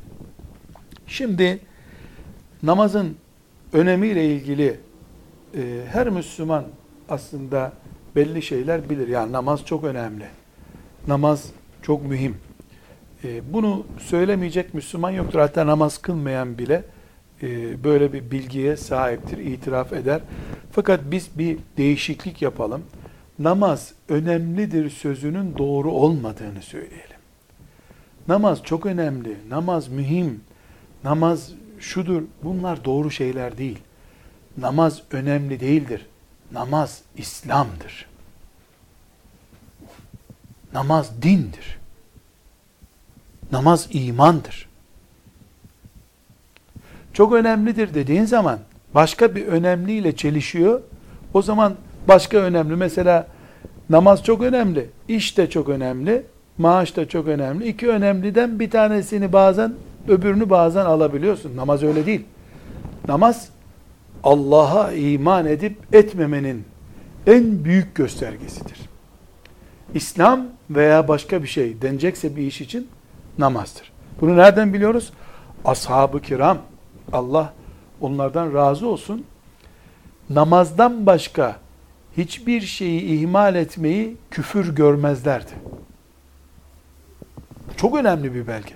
Şimdi 1.07 1.61
namazın 2.63 3.17
önemiyle 3.73 4.27
ilgili 4.27 4.81
e, 5.55 5.61
her 5.93 6.09
Müslüman 6.09 6.65
aslında 7.09 7.73
belli 8.17 8.43
şeyler 8.43 8.91
bilir. 8.91 9.09
Yani 9.09 9.33
namaz 9.33 9.65
çok 9.65 9.85
önemli. 9.85 10.25
Namaz 11.07 11.51
çok 11.83 12.07
mühim. 12.07 12.37
E, 13.25 13.53
bunu 13.53 13.87
söylemeyecek 13.99 14.75
Müslüman 14.75 15.11
yoktur. 15.11 15.39
Hatta 15.39 15.67
namaz 15.67 15.99
kılmayan 15.99 16.59
bile 16.59 16.85
e, 17.43 17.85
böyle 17.85 18.13
bir 18.13 18.31
bilgiye 18.31 18.77
sahiptir, 18.77 19.39
itiraf 19.39 19.93
eder. 19.93 20.21
Fakat 20.73 21.01
biz 21.11 21.39
bir 21.39 21.59
değişiklik 21.77 22.43
yapalım 22.43 22.83
namaz 23.39 23.95
önemlidir 24.09 24.91
sözünün 24.91 25.59
doğru 25.59 25.91
olmadığını 25.91 26.63
söyleyelim. 26.63 27.17
Namaz 28.29 28.63
çok 28.63 28.87
önemli, 28.87 29.37
namaz 29.49 29.89
mühim, 29.89 30.41
namaz 31.05 31.53
şudur, 31.79 32.23
bunlar 32.43 32.85
doğru 32.85 33.11
şeyler 33.11 33.59
değil. 33.59 33.79
Namaz 34.57 35.03
önemli 35.11 35.61
değildir. 35.61 36.07
Namaz 36.53 37.03
İslam'dır. 37.17 38.07
Namaz 40.75 41.23
dindir. 41.23 41.79
Namaz 43.53 43.89
imandır. 43.93 44.69
Çok 47.13 47.33
önemlidir 47.33 47.95
dediğin 47.95 48.25
zaman 48.25 48.59
başka 48.95 49.35
bir 49.35 49.47
önemliyle 49.47 50.17
çelişiyor. 50.17 50.81
O 51.35 51.43
zaman 51.43 51.77
Başka 52.09 52.39
önemli 52.39 52.77
mesela 52.77 53.27
namaz 53.91 54.25
çok 54.25 54.43
önemli, 54.43 54.91
iş 55.09 55.39
de 55.39 55.51
çok 55.51 55.69
önemli, 55.69 56.23
maaş 56.59 56.97
da 56.97 57.09
çok 57.09 57.29
önemli. 57.29 57.69
İki 57.69 57.89
önemliden 57.89 58.61
bir 58.61 58.71
tanesini 58.71 59.33
bazen 59.33 59.75
öbürünü 60.09 60.51
bazen 60.51 60.85
alabiliyorsun. 60.85 61.57
Namaz 61.57 61.83
öyle 61.83 62.07
değil. 62.07 62.25
Namaz 63.09 63.49
Allah'a 64.25 64.93
iman 64.93 65.47
edip 65.47 65.95
etmemenin 65.95 66.65
en 67.27 67.65
büyük 67.65 67.95
göstergesidir. 67.95 68.81
İslam 69.95 70.47
veya 70.71 71.09
başka 71.09 71.43
bir 71.43 71.49
şey 71.49 71.83
denecekse 71.83 72.37
bir 72.37 72.43
iş 72.43 72.61
için 72.61 72.89
namazdır. 73.39 73.93
Bunu 74.21 74.37
nereden 74.37 74.75
biliyoruz? 74.75 75.13
Ashab-ı 75.65 76.23
kiram, 76.23 76.59
Allah 77.13 77.53
onlardan 78.01 78.55
razı 78.55 78.87
olsun, 78.87 79.25
namazdan 80.31 81.07
başka 81.07 81.57
hiçbir 82.17 82.61
şeyi 82.61 83.03
ihmal 83.03 83.55
etmeyi 83.55 84.17
küfür 84.31 84.75
görmezlerdi. 84.75 85.53
Çok 87.77 87.97
önemli 87.97 88.35
bir 88.35 88.47
belge. 88.47 88.75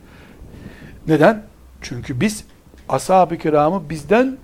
Neden? 1.09 1.43
Çünkü 1.80 2.20
biz 2.20 2.45
ashab-ı 2.89 3.39
kiramı 3.39 3.91
bizden 3.91 4.39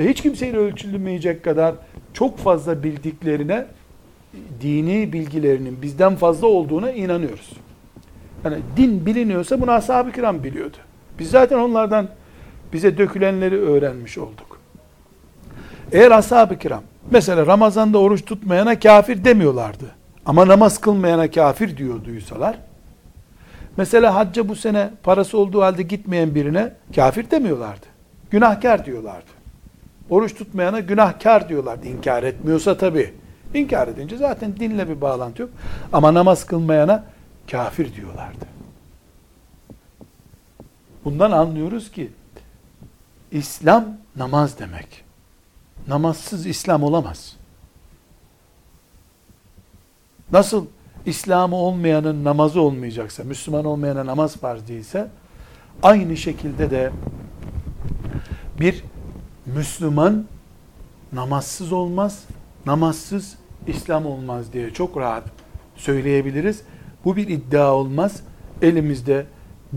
ve 0.00 0.08
hiç 0.08 0.22
kimseyle 0.22 0.56
ölçülmeyecek 0.56 1.44
kadar 1.44 1.74
çok 2.12 2.38
fazla 2.38 2.82
bildiklerine 2.82 3.66
dini 4.60 5.12
bilgilerinin 5.12 5.82
bizden 5.82 6.16
fazla 6.16 6.46
olduğuna 6.46 6.90
inanıyoruz. 6.90 7.52
Yani 8.44 8.56
din 8.76 9.06
biliniyorsa 9.06 9.60
bunu 9.60 9.70
ashab-ı 9.70 10.12
kiram 10.12 10.44
biliyordu. 10.44 10.76
Biz 11.18 11.30
zaten 11.30 11.58
onlardan 11.58 12.08
bize 12.72 12.98
dökülenleri 12.98 13.56
öğrenmiş 13.56 14.18
olduk. 14.18 14.60
Eğer 15.92 16.10
ashab-ı 16.10 16.58
kiram 16.58 16.82
mesela 17.10 17.46
Ramazan'da 17.46 17.98
oruç 17.98 18.24
tutmayana 18.24 18.78
kafir 18.78 19.24
demiyorlardı. 19.24 19.84
Ama 20.26 20.48
namaz 20.48 20.80
kılmayana 20.80 21.30
kafir 21.30 21.76
diyor 21.76 22.04
duysalar. 22.04 22.58
Mesela 23.76 24.14
hacca 24.14 24.48
bu 24.48 24.56
sene 24.56 24.90
parası 25.02 25.38
olduğu 25.38 25.62
halde 25.62 25.82
gitmeyen 25.82 26.34
birine 26.34 26.72
kafir 26.94 27.30
demiyorlardı. 27.30 27.86
Günahkar 28.30 28.86
diyorlardı. 28.86 29.39
Oruç 30.10 30.34
tutmayana 30.34 30.80
günahkar 30.80 31.48
diyorlardı. 31.48 31.86
İnkar 31.86 32.22
etmiyorsa 32.22 32.76
tabi. 32.76 33.14
İnkar 33.54 33.88
edince 33.88 34.16
zaten 34.16 34.56
dinle 34.56 34.88
bir 34.88 35.00
bağlantı 35.00 35.42
yok. 35.42 35.50
Ama 35.92 36.14
namaz 36.14 36.46
kılmayana 36.46 37.04
kafir 37.50 37.94
diyorlardı. 37.94 38.44
Bundan 41.04 41.30
anlıyoruz 41.30 41.90
ki 41.90 42.10
İslam 43.30 43.84
namaz 44.16 44.58
demek. 44.58 45.04
Namazsız 45.88 46.46
İslam 46.46 46.82
olamaz. 46.82 47.36
Nasıl 50.32 50.66
İslamı 51.06 51.56
olmayanın 51.56 52.24
namazı 52.24 52.60
olmayacaksa, 52.60 53.24
Müslüman 53.24 53.64
olmayana 53.64 54.06
namaz 54.06 54.36
farz 54.36 54.68
değilse, 54.68 55.08
aynı 55.82 56.16
şekilde 56.16 56.70
de 56.70 56.92
bir 58.60 58.84
Müslüman 59.56 60.24
namazsız 61.12 61.72
olmaz, 61.72 62.24
namazsız 62.66 63.36
İslam 63.66 64.06
olmaz 64.06 64.52
diye 64.52 64.70
çok 64.70 64.96
rahat 64.96 65.24
söyleyebiliriz. 65.76 66.62
Bu 67.04 67.16
bir 67.16 67.28
iddia 67.28 67.74
olmaz. 67.74 68.22
Elimizde 68.62 69.26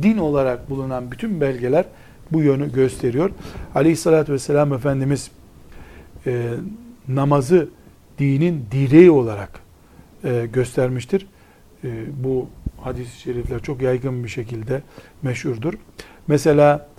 din 0.02 0.18
olarak 0.18 0.70
bulunan 0.70 1.12
bütün 1.12 1.42
belgeler 1.42 1.86
bu 2.32 2.42
yönü 2.42 2.74
gösteriyor. 2.74 3.32
Aleyhissalatü 3.76 4.34
vesselam 4.34 4.74
Efendimiz 4.74 5.32
e, 6.28 6.54
namazı 7.08 7.70
dinin 8.20 8.66
direği 8.72 9.12
olarak 9.12 9.60
e, 10.24 10.50
göstermiştir. 10.54 11.28
E, 11.84 11.90
bu 12.24 12.48
hadis-i 12.82 13.20
şerifler 13.20 13.60
çok 13.62 13.82
yaygın 13.82 14.24
bir 14.24 14.30
şekilde 14.30 14.82
meşhurdur. 15.22 15.74
Mesela 16.28 16.90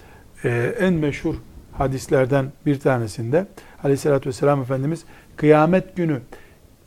e, 0.45 0.75
en 0.81 0.93
meşhur 0.93 1.35
hadislerden 1.79 2.53
bir 2.67 2.81
tanesinde 2.81 3.47
Aleyhisselatü 3.85 4.29
Vesselam 4.29 4.63
Efendimiz 4.63 5.05
kıyamet 5.37 5.97
günü 5.97 6.21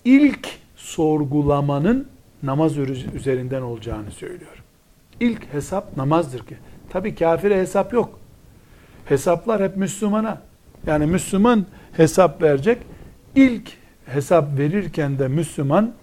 ilk 0.06 0.50
sorgulamanın 0.76 2.08
namaz 2.44 2.78
üzerinden 3.14 3.62
olacağını 3.62 4.12
söylüyor. 4.12 4.64
İlk 5.20 5.54
hesap 5.54 5.98
namazdır 5.98 6.40
ki. 6.40 6.58
Tabi 6.90 7.16
kafire 7.16 7.60
hesap 7.60 7.94
yok. 7.94 8.20
Hesaplar 9.06 9.64
hep 9.64 9.78
Müslümana. 9.78 10.42
Yani 10.86 11.06
Müslüman 11.06 11.66
hesap 11.94 12.42
verecek. 12.42 12.78
İlk 13.36 13.72
hesap 14.06 14.60
verirken 14.60 15.20
de 15.20 15.28
Müslüman 15.28 15.94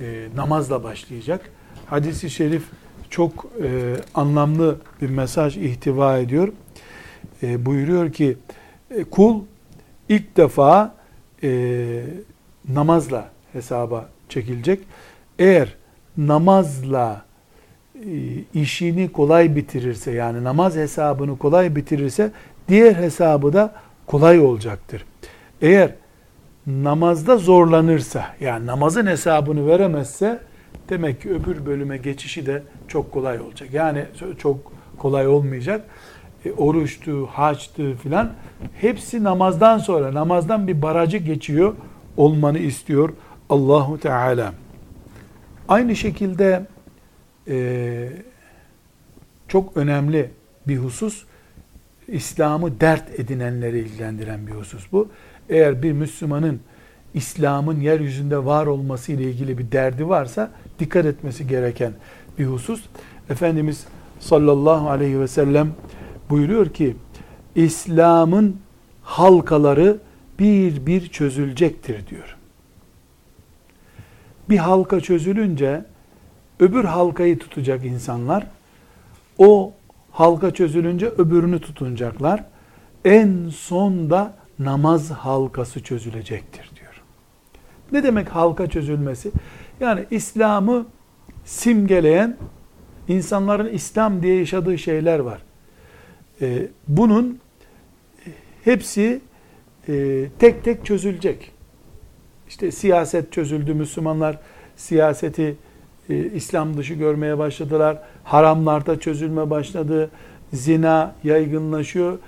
e, 0.00 0.28
namazla 0.36 0.84
başlayacak. 0.84 1.50
Hadis-i 1.86 2.30
şerif 2.30 2.64
çok 3.10 3.46
e, 3.62 3.96
anlamlı 4.14 4.76
bir 5.02 5.10
mesaj 5.10 5.56
ihtiva 5.56 6.18
ediyor. 6.18 6.48
E, 7.42 7.66
buyuruyor 7.66 8.12
ki 8.12 8.36
e, 8.90 9.04
kul 9.04 9.40
ilk 10.08 10.36
defa 10.36 10.94
e, 11.42 11.50
namazla 12.68 13.30
hesaba 13.52 14.08
çekilecek. 14.28 14.80
Eğer 15.38 15.74
namazla 16.16 17.24
e, 17.94 18.08
işini 18.54 19.12
kolay 19.12 19.56
bitirirse 19.56 20.10
yani 20.10 20.44
namaz 20.44 20.76
hesabını 20.76 21.38
kolay 21.38 21.76
bitirirse 21.76 22.30
diğer 22.68 22.94
hesabı 22.94 23.52
da 23.52 23.74
kolay 24.06 24.40
olacaktır. 24.40 25.04
Eğer 25.62 25.94
namazda 26.66 27.36
zorlanırsa 27.36 28.26
yani 28.40 28.66
namazın 28.66 29.06
hesabını 29.06 29.66
veremezse 29.66 30.40
demek 30.88 31.22
ki 31.22 31.30
öbür 31.30 31.66
bölüme 31.66 31.96
geçişi 31.96 32.46
de 32.46 32.62
çok 32.88 33.12
kolay 33.12 33.40
olacak. 33.40 33.68
Yani 33.72 34.04
çok 34.38 34.72
kolay 34.98 35.28
olmayacak. 35.28 35.84
E, 36.44 36.52
oruçtu, 36.52 37.26
haçtı 37.26 37.96
filan 37.96 38.32
hepsi 38.80 39.24
namazdan 39.24 39.78
sonra 39.78 40.14
namazdan 40.14 40.68
bir 40.68 40.82
barajı 40.82 41.16
geçiyor 41.16 41.74
olmanı 42.16 42.58
istiyor 42.58 43.12
Allahu 43.50 44.00
Teala. 44.00 44.52
Aynı 45.68 45.96
şekilde 45.96 46.66
e, 47.48 48.08
çok 49.48 49.76
önemli 49.76 50.30
bir 50.68 50.76
husus 50.76 51.24
İslam'ı 52.08 52.80
dert 52.80 53.20
edinenleri 53.20 53.78
ilgilendiren 53.78 54.46
bir 54.46 54.52
husus 54.52 54.92
bu 54.92 55.08
eğer 55.48 55.82
bir 55.82 55.92
Müslümanın 55.92 56.60
İslam'ın 57.14 57.80
yeryüzünde 57.80 58.44
var 58.44 58.66
olması 58.66 59.12
ile 59.12 59.22
ilgili 59.22 59.58
bir 59.58 59.72
derdi 59.72 60.08
varsa 60.08 60.50
dikkat 60.78 61.06
etmesi 61.06 61.46
gereken 61.46 61.92
bir 62.38 62.46
husus. 62.46 62.84
Efendimiz 63.30 63.86
sallallahu 64.20 64.90
aleyhi 64.90 65.20
ve 65.20 65.28
sellem 65.28 65.72
buyuruyor 66.32 66.68
ki 66.68 66.96
İslam'ın 67.54 68.56
halkaları 69.02 69.98
bir 70.38 70.86
bir 70.86 71.08
çözülecektir 71.08 72.06
diyor. 72.06 72.36
Bir 74.48 74.58
halka 74.58 75.00
çözülünce 75.00 75.84
öbür 76.60 76.84
halkayı 76.84 77.38
tutacak 77.38 77.84
insanlar 77.84 78.46
o 79.38 79.72
halka 80.10 80.50
çözülünce 80.50 81.06
öbürünü 81.06 81.60
tutunacaklar. 81.60 82.44
En 83.04 83.48
sonda 83.48 84.34
namaz 84.58 85.10
halkası 85.10 85.82
çözülecektir 85.82 86.70
diyor. 86.76 87.02
Ne 87.92 88.02
demek 88.02 88.28
halka 88.28 88.66
çözülmesi? 88.66 89.32
Yani 89.80 90.04
İslam'ı 90.10 90.86
simgeleyen 91.44 92.36
insanların 93.08 93.68
İslam 93.68 94.22
diye 94.22 94.38
yaşadığı 94.38 94.78
şeyler 94.78 95.18
var. 95.18 95.42
Ee, 96.40 96.68
bunun 96.88 97.38
hepsi 98.64 99.20
e, 99.88 100.24
tek 100.38 100.64
tek 100.64 100.86
çözülecek. 100.86 101.52
İşte 102.48 102.70
siyaset 102.70 103.32
çözüldü. 103.32 103.74
Müslümanlar 103.74 104.38
siyaseti 104.76 105.56
e, 106.08 106.16
İslam 106.16 106.76
dışı 106.76 106.94
görmeye 106.94 107.38
başladılar. 107.38 107.98
Haramlarda 108.24 109.00
çözülme 109.00 109.50
başladı. 109.50 110.10
Zina 110.52 111.14
yaygınlaşıyor. 111.24 112.18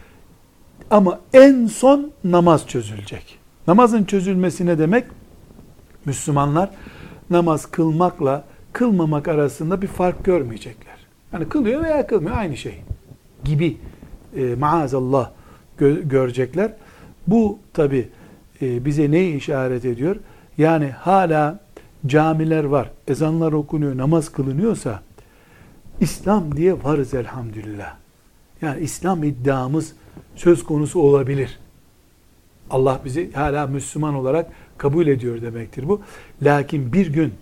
Ama 0.91 1.21
en 1.33 1.67
son 1.67 2.13
namaz 2.25 2.67
çözülecek. 2.67 3.39
Namazın 3.67 4.05
çözülmesi 4.05 4.67
ne 4.67 4.79
demek? 4.79 5.05
Müslümanlar 6.05 6.71
namaz 7.31 7.67
kılmakla 7.67 8.45
kılmamak 8.73 9.29
arasında 9.29 9.83
bir 9.83 9.87
fark 9.87 10.25
görmeyecekler. 10.25 10.97
Yani 11.33 11.49
kılıyor 11.49 11.85
veya 11.85 12.07
kılmıyor 12.07 12.37
aynı 12.37 12.57
şey 12.57 12.83
gibi 13.45 13.77
e, 14.37 14.55
maazallah 14.55 15.31
gö- 15.81 16.09
görecekler. 16.09 16.73
Bu 17.27 17.59
tabi 17.73 18.09
e, 18.63 18.85
bize 18.85 19.11
neyi 19.11 19.37
işaret 19.37 19.85
ediyor? 19.85 20.17
Yani 20.59 20.91
hala 20.91 21.61
camiler 22.07 22.65
var, 22.65 22.91
ezanlar 23.09 23.53
okunuyor, 23.53 23.97
namaz 23.97 24.33
kılınıyorsa 24.33 25.03
İslam 26.01 26.57
diye 26.57 26.85
varız 26.85 27.15
elhamdülillah. 27.15 27.97
Yani 28.63 28.81
İslam 28.81 29.25
iddiamız 29.25 29.93
söz 30.35 30.65
konusu 30.65 31.01
olabilir. 31.01 31.59
Allah 32.71 33.01
bizi 33.05 33.33
hala 33.33 33.67
Müslüman 33.67 34.15
olarak 34.15 34.51
kabul 34.79 35.07
ediyor 35.07 35.43
demektir 35.43 35.89
bu. 35.89 36.01
Lakin 36.43 36.93
bir 36.93 37.13
gün 37.13 37.35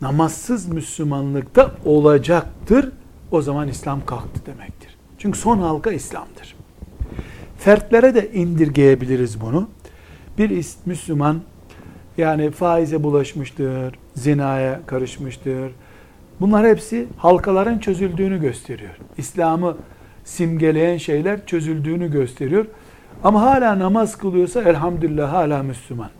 namazsız 0.00 0.68
Müslümanlıkta 0.68 1.74
olacaktır. 1.84 2.92
O 3.30 3.42
zaman 3.42 3.68
İslam 3.68 4.06
kalktı 4.06 4.40
demektir. 4.46 4.96
Çünkü 5.24 5.38
son 5.38 5.58
halka 5.58 5.92
İslam'dır. 5.92 6.56
fertlere 7.58 8.14
de 8.14 8.32
indirgeyebiliriz 8.32 9.40
bunu. 9.40 9.68
Bir 10.38 10.64
Müslüman 10.86 11.40
yani 12.18 12.50
faize 12.50 13.02
bulaşmıştır, 13.02 13.94
zinaya 14.14 14.80
karışmıştır. 14.86 15.72
Bunlar 16.40 16.66
hepsi 16.66 17.06
halkaların 17.16 17.78
çözüldüğünü 17.78 18.40
gösteriyor. 18.40 18.96
İslam'ı 19.18 19.76
simgeleyen 20.24 20.96
şeyler 20.96 21.46
çözüldüğünü 21.46 22.12
gösteriyor. 22.12 22.66
Ama 23.22 23.42
hala 23.42 23.78
namaz 23.78 24.18
kılıyorsa 24.18 24.62
elhamdülillah 24.62 25.32
hala 25.32 25.62
Müslüman. 25.62 26.10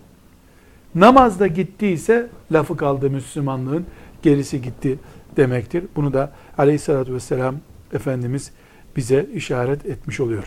Namazda 0.95 1.47
gittiyse 1.47 2.29
lafı 2.53 2.77
kaldı 2.77 3.11
Müslümanlığın 3.11 3.87
gerisi 4.23 4.63
gitti 4.63 4.99
demektir. 5.37 5.85
Bunu 5.97 6.13
da 6.13 6.33
aleyhissalatü 6.59 7.15
vesselam 7.15 7.55
Efendimiz 7.93 8.53
bize 8.97 9.27
işaret 9.35 9.87
etmiş 9.87 10.21
oluyor. 10.21 10.45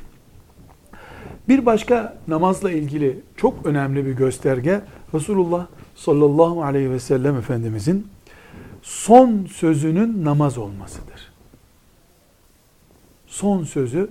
Bir 1.49 1.65
başka 1.65 2.17
namazla 2.27 2.71
ilgili 2.71 3.19
çok 3.37 3.65
önemli 3.65 4.05
bir 4.05 4.11
gösterge 4.11 4.81
Resulullah 5.13 5.67
sallallahu 5.95 6.63
aleyhi 6.63 6.91
ve 6.91 6.99
sellem 6.99 7.35
Efendimizin 7.35 8.07
son 8.81 9.45
sözünün 9.45 10.25
namaz 10.25 10.57
olmasıdır. 10.57 11.31
Son 13.27 13.63
sözü 13.63 14.09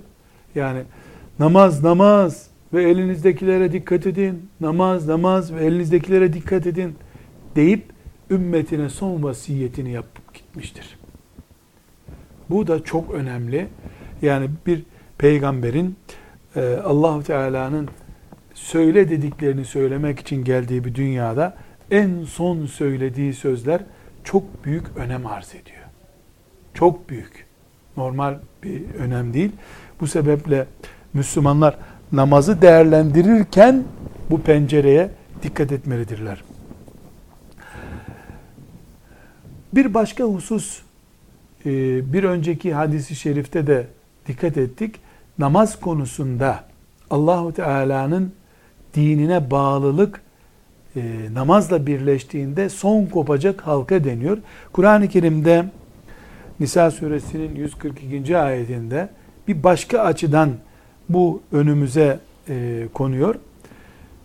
yani 0.55 0.83
namaz 1.39 1.85
namaz 1.85 2.51
ve 2.73 2.91
elinizdekilere 2.91 3.73
dikkat 3.73 4.07
edin, 4.07 4.51
namaz 4.61 5.09
namaz 5.09 5.55
ve 5.55 5.65
elinizdekilere 5.65 6.33
dikkat 6.33 6.67
edin 6.67 6.95
deyip 7.57 7.85
ümmetine 8.31 8.89
son 8.89 9.23
vasiyetini 9.23 9.91
yapıp 9.91 10.35
gitmiştir. 10.35 10.99
Bu 12.51 12.67
da 12.67 12.85
çok 12.85 13.11
önemli. 13.11 13.69
Yani 14.23 14.51
bir 14.67 14.83
peygamberin 15.19 15.97
e, 16.57 16.77
allah 16.85 17.23
Teala'nın 17.23 17.89
söyle 18.55 19.11
dediklerini 19.11 19.65
söylemek 19.65 20.21
için 20.21 20.45
geldiği 20.45 20.85
bir 20.85 20.95
dünyada 20.95 21.57
en 21.91 22.25
son 22.25 22.67
söylediği 22.67 23.35
sözler 23.35 23.81
çok 24.25 24.65
büyük 24.65 24.97
önem 24.97 25.27
arz 25.27 25.55
ediyor. 25.55 25.83
Çok 26.75 27.11
büyük. 27.11 27.47
Normal 27.97 28.39
bir 28.63 28.95
önem 28.95 29.35
değil. 29.35 29.53
Bu 30.01 30.07
sebeple 30.07 30.67
Müslümanlar 31.15 31.77
namazı 32.13 32.63
değerlendirirken 32.63 33.85
bu 34.31 34.43
pencereye 34.43 35.11
dikkat 35.43 35.73
etmelidirler. 35.73 36.45
Bir 39.75 39.95
başka 39.95 40.25
husus 40.25 40.83
e, 41.67 41.73
bir 42.13 42.25
önceki 42.25 42.75
hadisi 42.75 43.15
şerifte 43.15 43.67
de 43.67 43.87
dikkat 44.29 44.57
ettik. 44.57 44.95
Namaz 45.39 45.81
konusunda 45.81 46.65
Allahu 47.11 47.53
Teala'nın 47.53 48.33
dinine 48.95 49.51
bağlılık 49.51 50.21
e, 50.97 51.01
namazla 51.35 51.87
birleştiğinde 51.87 52.69
son 52.69 53.07
kopacak 53.07 53.61
halka 53.61 54.05
deniyor. 54.05 54.39
Kur'an-ı 54.73 55.09
Kerim'de 55.09 55.65
Nisa 56.61 56.91
suresinin 56.91 57.55
142. 57.55 58.39
ayetinde 58.39 59.09
bir 59.49 59.63
başka 59.63 60.01
açıdan 60.01 60.51
bu 61.09 61.43
önümüze 61.53 62.19
e, 62.49 62.87
konuyor. 62.95 63.35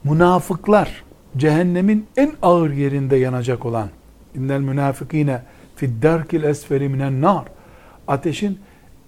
Münafıklar 0.04 1.04
cehennemin 1.38 2.08
en 2.18 2.32
ağır 2.41 2.72
yerinde 2.72 3.16
yanacak 3.16 3.66
olan 3.66 3.89
innel 4.36 4.60
münafikine 4.60 5.41
fiddarkil 5.76 6.43
esferi 6.43 6.89
minen 6.89 7.22
nar 7.22 7.45
ateşin 8.08 8.60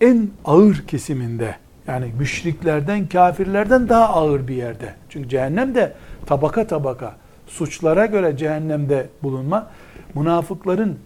en 0.04 0.30
ağır 0.45 0.84
kesiminde 0.88 1.56
yani 1.88 2.12
müşriklerden, 2.20 3.08
kafirlerden 3.08 3.89
daha 3.89 4.10
ağır 4.10 4.47
bir 4.47 4.56
yerde. 4.56 4.93
Çünkü 5.10 5.30
cehennem 5.30 5.76
de 5.76 5.93
tabaka 6.26 6.68
tabaka 6.68 7.16
suçlara 7.47 8.06
göre 8.06 8.38
cehennemde 8.38 9.08
bulunma 9.24 9.68
münafıkların 10.16 10.99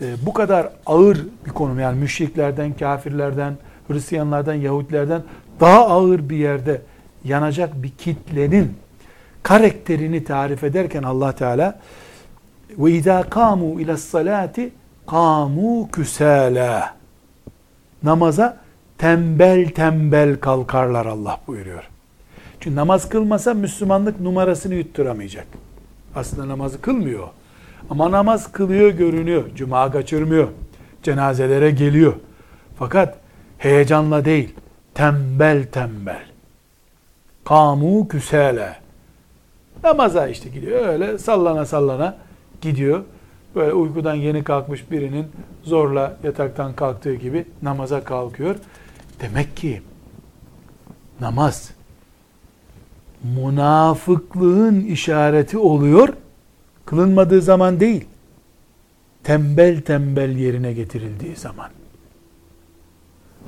e, 0.00 0.04
bu 0.26 0.32
kadar 0.32 0.68
ağır 0.86 1.26
bir 1.46 1.50
konum 1.50 1.80
yani 1.80 2.00
müşriklerden, 2.00 2.72
kafirlerden, 2.72 3.54
Hristiyanlardan, 3.88 4.54
Yahudilerden 4.54 5.22
daha 5.60 5.86
ağır 5.86 6.28
bir 6.28 6.36
yerde 6.36 6.82
yanacak 7.24 7.82
bir 7.82 7.90
kitlenin 7.90 8.72
karakterini 9.42 10.24
tarif 10.24 10.64
ederken 10.64 11.02
Allah 11.02 11.32
Teala 11.32 11.80
ve 12.78 12.92
izâ 12.92 13.20
kâmû 13.20 13.82
ila 13.82 13.96
salati 13.96 14.72
kâmû 15.06 15.90
küsâlâ 15.90 16.94
namaza 18.04 18.56
tembel 18.98 19.68
tembel 19.68 20.40
kalkarlar 20.40 21.06
Allah 21.06 21.40
buyuruyor. 21.46 21.88
Çünkü 22.60 22.76
namaz 22.76 23.08
kılmasa 23.08 23.54
Müslümanlık 23.54 24.20
numarasını 24.20 24.74
yutturamayacak. 24.74 25.46
Aslında 26.14 26.48
namazı 26.48 26.80
kılmıyor. 26.80 27.28
Ama 27.90 28.10
namaz 28.10 28.52
kılıyor 28.52 28.90
görünüyor. 28.90 29.44
Cuma 29.54 29.92
kaçırmıyor. 29.92 30.48
Cenazelere 31.02 31.70
geliyor. 31.70 32.14
Fakat 32.78 33.18
heyecanla 33.58 34.24
değil, 34.24 34.54
tembel 34.94 35.64
tembel. 35.64 36.22
Kamu 37.44 38.08
küsele. 38.08 38.76
Namaza 39.84 40.28
işte 40.28 40.48
gidiyor. 40.48 40.86
Öyle 40.88 41.18
sallana 41.18 41.66
sallana 41.66 42.16
gidiyor. 42.60 43.02
Böyle 43.54 43.72
uykudan 43.72 44.14
yeni 44.14 44.44
kalkmış 44.44 44.90
birinin 44.90 45.26
zorla 45.62 46.16
yataktan 46.22 46.74
kalktığı 46.76 47.14
gibi 47.14 47.46
namaza 47.62 48.04
kalkıyor. 48.04 48.56
Demek 49.20 49.56
ki 49.56 49.82
namaz 51.20 51.70
münafıklığın 53.24 54.80
işareti 54.80 55.58
oluyor. 55.58 56.08
Kılınmadığı 56.84 57.42
zaman 57.42 57.80
değil. 57.80 58.04
Tembel 59.24 59.80
tembel 59.80 60.36
yerine 60.36 60.72
getirildiği 60.72 61.36
zaman. 61.36 61.70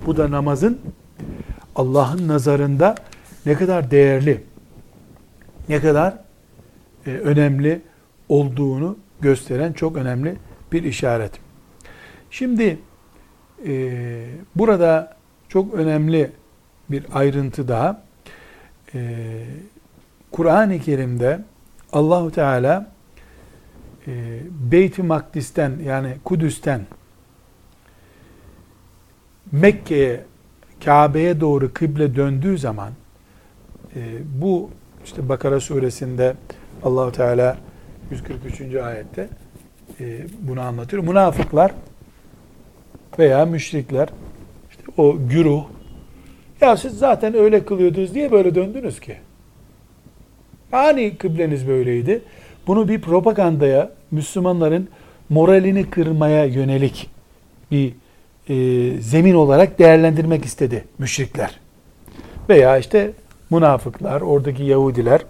Bu 0.06 0.16
da 0.16 0.30
namazın 0.30 0.80
Allah'ın 1.76 2.28
nazarında 2.28 2.94
ne 3.46 3.54
kadar 3.54 3.90
değerli, 3.90 4.44
ne 5.68 5.80
kadar 5.80 6.18
e, 7.06 7.10
önemli 7.10 7.80
olduğunu 8.28 8.96
gösteren 9.20 9.72
çok 9.72 9.96
önemli 9.96 10.36
bir 10.72 10.82
işaret. 10.82 11.32
Şimdi 12.30 12.78
e, 13.66 14.24
burada 14.56 15.16
çok 15.48 15.74
önemli 15.74 16.30
bir 16.90 17.06
ayrıntı 17.12 17.68
daha. 17.68 18.02
E, 18.94 19.18
Kur'an-ı 20.32 20.78
Kerim'de 20.78 21.40
Allahu 21.92 22.30
Teala 22.32 22.92
e, 24.06 24.40
Beyt-i 24.50 25.02
Makdis'ten 25.02 25.72
yani 25.84 26.16
Kudüs'ten 26.24 26.86
Mekke'ye, 29.52 30.24
Kabe'ye 30.84 31.40
doğru 31.40 31.72
kıble 31.72 32.16
döndüğü 32.16 32.58
zaman 32.58 32.92
e, 33.96 34.00
bu 34.42 34.70
işte 35.04 35.28
Bakara 35.28 35.60
suresinde 35.60 36.34
Allahu 36.82 37.12
Teala 37.12 37.56
143. 38.10 38.74
ayette 38.74 39.28
e, 40.00 40.04
bunu 40.40 40.60
anlatıyor. 40.60 41.02
Münafıklar 41.02 41.72
veya 43.18 43.46
müşrikler 43.46 44.08
işte 44.70 44.82
o 44.96 45.16
güruh 45.30 45.64
ya 46.60 46.76
siz 46.76 46.98
zaten 46.98 47.34
öyle 47.34 47.64
kılıyordunuz 47.64 48.14
diye 48.14 48.32
böyle 48.32 48.54
döndünüz 48.54 49.00
ki. 49.00 49.16
Hani 50.70 51.16
kıbleniz 51.16 51.68
böyleydi. 51.68 52.22
Bunu 52.66 52.88
bir 52.88 53.00
propagandaya, 53.00 53.90
Müslümanların 54.10 54.88
moralini 55.28 55.90
kırmaya 55.90 56.44
yönelik 56.44 57.10
bir 57.70 57.92
e, 58.48 58.54
zemin 59.00 59.34
olarak 59.34 59.78
değerlendirmek 59.78 60.44
istedi 60.44 60.84
müşrikler. 60.98 61.60
Veya 62.48 62.78
işte 62.78 63.12
münafıklar, 63.50 64.20
oradaki 64.20 64.62
Yahudiler. 64.62 65.20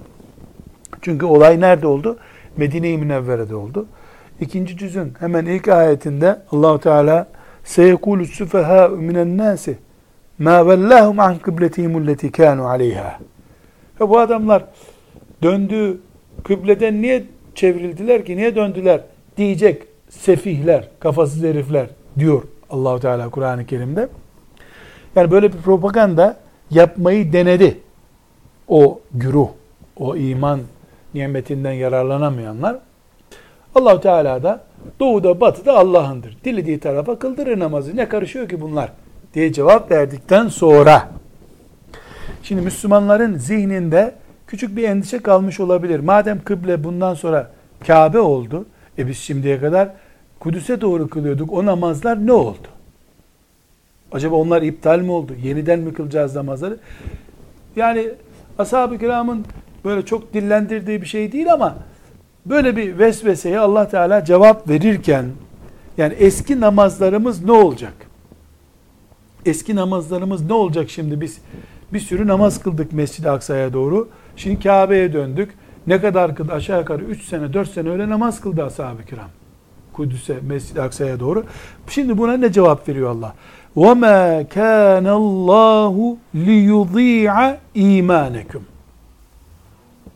Çünkü 1.03 1.27
olay 1.27 1.61
nerede 1.61 1.87
oldu? 1.87 2.19
Medine-i 2.57 2.99
Münevvere'de 2.99 3.55
oldu. 3.55 3.87
İkinci 4.41 4.77
cüzün 4.77 5.13
hemen 5.21 5.47
ilk 5.47 5.69
ayetinde 5.69 6.43
Allahu 6.53 6.79
Teala 6.79 7.27
seyekulu 7.65 8.25
süfeha 8.25 8.89
minen 8.89 9.39
nasi 9.39 9.79
ma 10.39 10.69
vellahum 10.69 11.21
an 11.21 11.39
kıbletihim 11.39 11.97
alleti 11.97 12.33
kanu 12.33 12.67
aleyha. 12.67 13.19
Ve 14.01 14.09
bu 14.09 14.19
adamlar 14.19 14.65
döndüğü 15.43 16.01
kıbleden 16.45 17.03
niye 17.03 17.25
çevrildiler 17.55 18.25
ki? 18.25 18.37
Niye 18.37 18.57
döndüler? 18.57 19.01
Diyecek 19.37 19.83
sefihler, 20.09 20.89
kafasız 21.01 21.43
herifler 21.43 21.87
diyor 22.19 22.43
Allahu 22.71 23.01
Teala 23.01 23.31
Kur'an-ı 23.31 23.67
Kerim'de. 23.67 24.09
Yani 25.17 25.31
böyle 25.31 25.53
bir 25.53 25.59
propaganda 25.59 26.37
yapmayı 26.71 27.33
denedi. 27.33 27.81
O 28.69 29.01
güruh, 29.15 29.49
o 29.97 30.17
iman 30.17 30.61
nimetinden 31.17 31.73
yararlanamayanlar. 31.73 32.77
Allahu 33.75 34.01
Teala 34.01 34.43
da 34.43 34.61
doğuda 35.01 35.41
batıda 35.41 35.79
Allah'ındır. 35.79 36.37
Dilediği 36.45 36.81
tarafa 36.81 37.19
kıldırır 37.19 37.59
namazı. 37.59 37.97
Ne 37.97 38.09
karışıyor 38.09 38.49
ki 38.49 38.61
bunlar? 38.61 38.93
diye 39.35 39.53
cevap 39.53 39.91
verdikten 39.91 40.49
sonra 40.49 41.09
Şimdi 42.43 42.63
Müslümanların 42.63 43.37
zihninde 43.39 44.15
küçük 44.47 44.77
bir 44.77 44.85
endişe 44.89 45.19
kalmış 45.19 45.61
olabilir. 45.61 46.01
Madem 46.01 46.41
kıble 46.45 46.85
bundan 46.85 47.15
sonra 47.15 47.51
Kabe 47.87 48.19
oldu, 48.19 48.67
e 48.99 49.07
biz 49.09 49.19
şimdiye 49.19 49.61
kadar 49.61 49.89
Kudüs'e 50.41 50.81
doğru 50.81 51.09
kılıyorduk. 51.09 51.53
O 51.53 51.67
namazlar 51.67 52.27
ne 52.27 52.33
oldu? 52.33 52.69
Acaba 54.13 54.37
onlar 54.37 54.63
iptal 54.63 55.01
mi 55.01 55.11
oldu? 55.11 55.33
Yeniden 55.43 55.79
mi 55.79 55.95
kılacağız 55.95 56.37
namazları? 56.37 56.79
Yani 57.77 58.11
ashab-ı 58.59 58.99
kiramın 58.99 59.47
böyle 59.86 60.06
çok 60.06 60.34
dillendirdiği 60.34 61.02
bir 61.02 61.08
şey 61.08 61.32
değil 61.32 61.54
ama 61.54 61.76
böyle 62.46 62.78
bir 62.78 63.00
vesveseye 63.00 63.60
Allah 63.60 63.88
Teala 63.88 64.26
cevap 64.26 64.70
verirken 64.70 65.26
yani 65.98 66.14
eski 66.14 66.60
namazlarımız 66.60 67.44
ne 67.44 67.52
olacak? 67.52 67.94
Eski 69.46 69.76
namazlarımız 69.76 70.46
ne 70.46 70.54
olacak 70.54 70.90
şimdi 70.90 71.22
biz? 71.22 71.38
Bir 71.94 72.00
sürü 72.00 72.28
namaz 72.28 72.64
kıldık 72.64 72.94
Mescid-i 72.94 73.30
Aksa'ya 73.30 73.74
doğru. 73.74 74.10
Şimdi 74.36 74.64
Kabe'ye 74.64 75.14
döndük. 75.14 75.52
Ne 75.88 76.02
kadar 76.02 76.36
kıldı? 76.36 76.54
Aşağı 76.54 76.80
yukarı 76.80 77.04
3 77.04 77.24
sene 77.24 77.54
4 77.54 77.70
sene 77.70 77.90
öyle 77.90 78.10
namaz 78.10 78.42
kıldı 78.42 78.64
ashab-ı 78.64 79.06
kiram. 79.06 79.30
Kudüs'e, 79.94 80.40
Mescid-i 80.48 80.82
Aksa'ya 80.82 81.20
doğru. 81.20 81.46
Şimdi 81.88 82.18
buna 82.18 82.38
ne 82.38 82.52
cevap 82.52 82.90
veriyor 82.90 83.10
Allah? 83.10 83.34
وَمَا 83.76 84.48
كَانَ 84.48 85.08
اللّٰهُ 85.08 86.18
لِيُضِيعَ 86.36 87.58
اِيمَانَكُمْ 87.76 88.62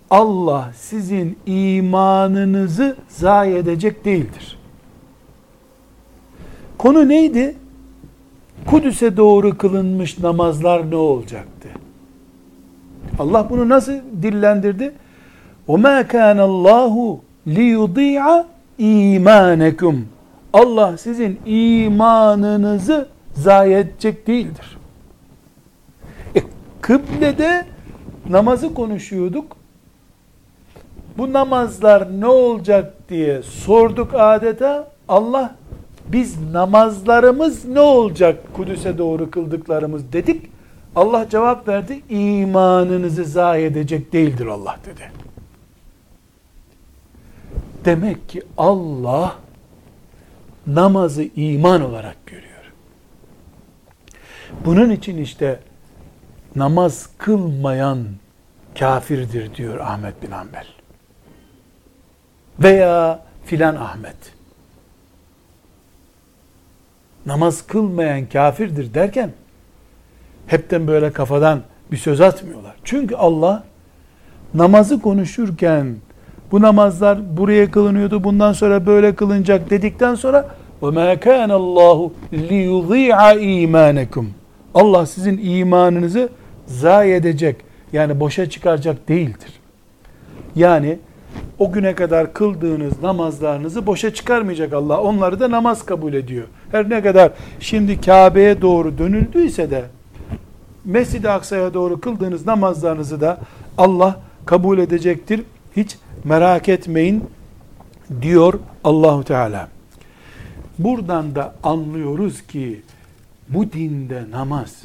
Allah 0.10 0.72
sizin 0.76 1.38
imanınızı 1.46 2.96
zayi 3.08 3.56
edecek 3.56 4.06
değildir. 4.06 4.60
Konu 6.78 7.10
neydi? 7.10 7.56
Kudüs'e 8.66 9.18
doğru 9.18 9.58
kılınmış 9.58 10.20
namazlar 10.20 10.92
ne 10.92 10.96
olacaktı? 10.96 11.70
Allah 13.20 13.50
bunu 13.50 13.70
nasıl 13.70 13.94
dillendirdi? 14.22 14.94
وَمَا 15.68 16.04
كَانَ 16.04 16.40
اللّٰهُ 16.40 17.20
لِيُضِيعَ 17.48 18.46
اِيمَانَكُمْ 18.80 19.96
Allah 20.54 20.98
sizin 20.98 21.40
imanınızı 21.46 23.10
zayi 23.34 23.76
edecek 23.76 24.28
değildir. 24.28 24.78
E, 26.36 26.40
kıblede 26.82 27.66
namazı 28.30 28.74
konuşuyorduk. 28.74 29.58
Bu 31.19 31.33
namazlar 31.33 32.21
ne 32.21 32.27
olacak 32.27 32.95
diye 33.09 33.43
sorduk 33.43 34.15
adeta. 34.15 34.91
Allah 35.09 35.55
biz 36.09 36.51
namazlarımız 36.53 37.65
ne 37.65 37.81
olacak 37.81 38.55
Kudüs'e 38.55 38.99
doğru 38.99 39.31
kıldıklarımız 39.31 40.13
dedik. 40.13 40.51
Allah 40.97 41.29
cevap 41.29 41.69
verdi. 41.69 42.03
İmanınızı 42.09 43.25
zayi 43.25 43.67
edecek 43.67 44.13
değildir 44.13 44.47
Allah 44.47 44.77
dedi. 44.87 45.13
Demek 47.85 48.29
ki 48.29 48.43
Allah 48.57 49.37
namazı 50.67 51.25
iman 51.37 51.83
olarak 51.83 52.27
görüyor. 52.27 52.51
Bunun 54.65 54.91
için 54.91 55.19
işte 55.19 55.61
namaz 56.57 57.09
kılmayan 57.19 58.07
kafirdir 58.79 59.55
diyor 59.55 59.79
Ahmet 59.79 60.23
bin 60.23 60.31
Hanbel 60.31 60.80
Veya 62.60 63.20
filan 63.46 63.76
Ahmet. 63.76 64.16
Namaz 67.26 67.68
kılmayan 67.68 68.26
kafirdir 68.26 68.94
derken 68.94 69.32
hepten 70.48 70.88
böyle 70.88 71.12
kafadan 71.12 71.62
bir 71.92 71.98
söz 71.98 72.22
atmıyorlar. 72.22 72.76
Çünkü 72.84 73.16
Allah 73.16 73.64
namazı 74.54 75.02
konuşurken 75.02 75.96
bu 76.52 76.62
namazlar 76.62 77.38
buraya 77.38 77.72
kılınıyordu 77.72 78.24
bundan 78.24 78.54
sonra 78.54 78.86
böyle 78.86 79.16
kılınacak 79.16 79.70
dedikten 79.70 80.16
sonra 80.16 80.50
وَمَا 80.82 81.16
كَانَ 81.16 81.52
اللّٰهُ 81.52 82.12
لِيُضِيعَ 82.34 83.40
اِيمَانَكُمْ 83.40 84.26
Allah 84.74 85.06
sizin 85.06 85.38
imanınızı 85.44 86.30
zayi 86.68 87.14
edecek 87.14 87.56
yani 87.94 88.20
boşa 88.20 88.50
çıkaracak 88.50 89.08
değildir. 89.10 89.54
Yani 90.56 91.00
o 91.59 91.73
güne 91.73 91.95
kadar 91.95 92.33
kıldığınız 92.33 93.03
namazlarınızı 93.03 93.87
boşa 93.87 94.15
çıkarmayacak 94.15 94.73
Allah. 94.73 95.01
Onları 95.01 95.41
da 95.41 95.51
namaz 95.51 95.87
kabul 95.87 96.13
ediyor. 96.13 96.47
Her 96.73 96.91
ne 96.91 97.03
kadar 97.03 97.33
şimdi 97.61 98.01
Kabe'ye 98.01 98.63
doğru 98.63 98.99
dönüldüyse 98.99 99.71
de 99.71 99.85
Mescid-i 100.85 101.29
Aksa'ya 101.29 101.75
doğru 101.75 102.01
kıldığınız 102.01 102.47
namazlarınızı 102.47 103.21
da 103.21 103.39
Allah 103.79 104.21
kabul 104.47 104.79
edecektir. 104.79 105.43
Hiç 105.77 105.97
merak 106.25 106.69
etmeyin 106.69 107.25
diyor 108.23 108.55
Allahu 108.85 109.25
Teala. 109.25 109.69
Buradan 110.79 111.35
da 111.35 111.55
anlıyoruz 111.63 112.43
ki 112.43 112.83
bu 113.49 113.73
dinde 113.73 114.31
namaz 114.31 114.83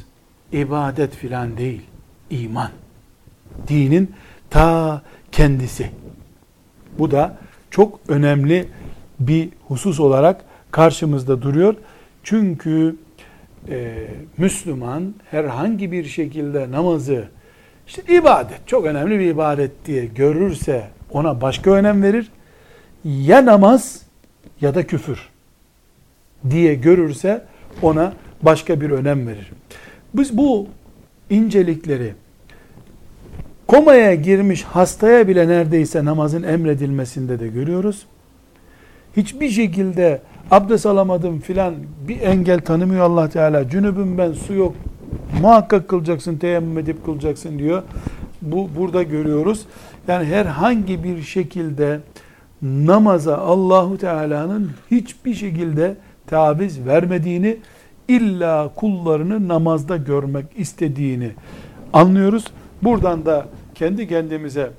ibadet 0.52 1.14
filan 1.14 1.56
değil, 1.56 1.82
iman. 2.30 2.70
Dinin 3.68 4.14
ta 4.50 5.02
kendisi. 5.32 5.90
Bu 6.98 7.10
da 7.10 7.36
çok 7.70 8.00
önemli 8.08 8.68
bir 9.20 9.48
husus 9.68 10.00
olarak 10.00 10.44
karşımızda 10.70 11.42
duruyor. 11.42 11.74
Çünkü 12.22 12.96
e, 13.68 14.06
Müslüman 14.38 15.14
herhangi 15.30 15.92
bir 15.92 16.04
şekilde 16.04 16.70
namazı 16.70 17.28
işte 17.86 18.02
ibadet, 18.14 18.68
çok 18.68 18.86
önemli 18.86 19.18
bir 19.18 19.24
ibadet 19.24 19.86
diye 19.86 20.06
görürse 20.06 20.88
ona 21.10 21.40
başka 21.40 21.70
önem 21.70 22.02
verir. 22.02 22.30
Ya 23.04 23.46
namaz 23.46 24.02
ya 24.60 24.74
da 24.74 24.86
küfür 24.86 25.28
diye 26.50 26.74
görürse 26.74 27.44
ona 27.82 28.12
başka 28.42 28.80
bir 28.80 28.90
önem 28.90 29.26
verir. 29.28 29.50
Biz 30.14 30.36
bu 30.36 30.68
incelikleri 31.30 32.14
komaya 33.66 34.14
girmiş 34.14 34.62
hastaya 34.62 35.28
bile 35.28 35.48
neredeyse 35.48 36.04
namazın 36.04 36.42
emredilmesinde 36.42 37.40
de 37.40 37.48
görüyoruz. 37.48 38.06
Hiçbir 39.16 39.50
şekilde 39.50 40.20
abdest 40.50 40.86
alamadım 40.86 41.40
filan 41.40 41.74
bir 42.08 42.20
engel 42.20 42.60
tanımıyor 42.60 43.04
Allah 43.04 43.28
Teala. 43.28 43.68
Cünübüm 43.68 44.18
ben 44.18 44.32
su 44.32 44.54
yok. 44.54 44.74
Muhakkak 45.42 45.88
kılacaksın, 45.88 46.36
teyemmüm 46.36 46.78
edip 46.78 47.04
kılacaksın 47.04 47.58
diyor. 47.58 47.82
Bu 48.42 48.68
burada 48.78 49.02
görüyoruz. 49.02 49.66
Yani 50.08 50.24
herhangi 50.26 51.04
bir 51.04 51.22
şekilde 51.22 52.00
namaza 52.62 53.38
Allahu 53.38 53.98
Teala'nın 53.98 54.70
hiçbir 54.90 55.34
şekilde 55.34 55.96
taviz 56.26 56.86
vermediğini 56.86 57.56
illa 58.08 58.70
kullarını 58.74 59.48
namazda 59.48 59.96
görmek 59.96 60.46
istediğini 60.56 61.30
anlıyoruz. 61.92 62.44
Buradan 62.82 63.26
da 63.26 63.46
kendi 63.76 64.08
kendimize 64.08 64.70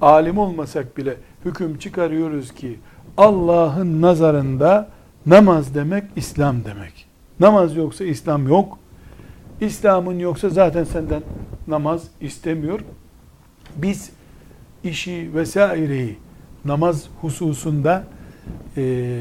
alim 0.00 0.38
olmasak 0.38 0.96
bile 0.96 1.16
hüküm 1.44 1.78
çıkarıyoruz 1.78 2.54
ki 2.54 2.78
Allah'ın 3.16 4.02
nazarında 4.02 4.88
namaz 5.26 5.74
demek 5.74 6.04
İslam 6.16 6.64
demek. 6.64 7.06
Namaz 7.40 7.76
yoksa 7.76 8.04
İslam 8.04 8.48
yok. 8.48 8.78
İslam'ın 9.60 10.18
yoksa 10.18 10.48
zaten 10.48 10.84
senden 10.84 11.22
namaz 11.68 12.08
istemiyor. 12.20 12.80
Biz 13.76 14.10
işi 14.84 15.30
vesaireyi 15.34 16.16
namaz 16.64 17.08
hususunda 17.20 18.04
e, 18.76 19.12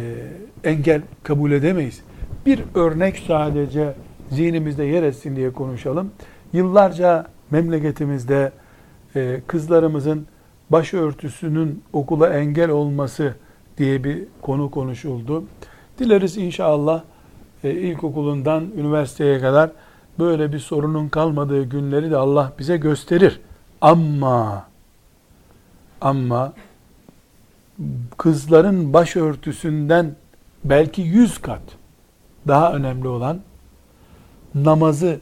engel 0.64 1.02
kabul 1.24 1.52
edemeyiz. 1.52 2.02
Bir 2.46 2.60
örnek 2.76 3.24
sadece 3.28 3.94
zihnimizde 4.32 4.84
yer 4.84 5.04
etsin 5.04 5.36
diye 5.36 5.54
konuşalım. 5.54 6.12
Yıllarca 6.54 7.28
memleketimizde 7.52 8.52
e, 9.16 9.42
kızlarımızın 9.48 10.28
başörtüsünün 10.70 11.84
okula 11.94 12.30
engel 12.30 12.70
olması 12.70 13.36
diye 13.78 14.04
bir 14.04 14.24
konu 14.42 14.72
konuşuldu. 14.72 15.44
Dileriz 16.00 16.38
inşallah 16.38 17.04
e, 17.64 17.72
ilkokulundan 17.72 18.72
üniversiteye 18.78 19.40
kadar 19.40 19.72
böyle 20.20 20.54
bir 20.54 20.60
sorunun 20.60 21.10
kalmadığı 21.10 21.64
günleri 21.64 22.12
de 22.12 22.18
Allah 22.18 22.54
bize 22.60 22.78
gösterir. 22.78 23.40
Ama 23.82 24.66
ama 26.02 26.54
kızların 28.18 28.94
başörtüsünden 28.94 30.16
belki 30.64 31.02
yüz 31.02 31.38
kat 31.38 31.62
daha 32.48 32.74
önemli 32.74 33.08
olan 33.08 33.40
namazı 34.56 35.20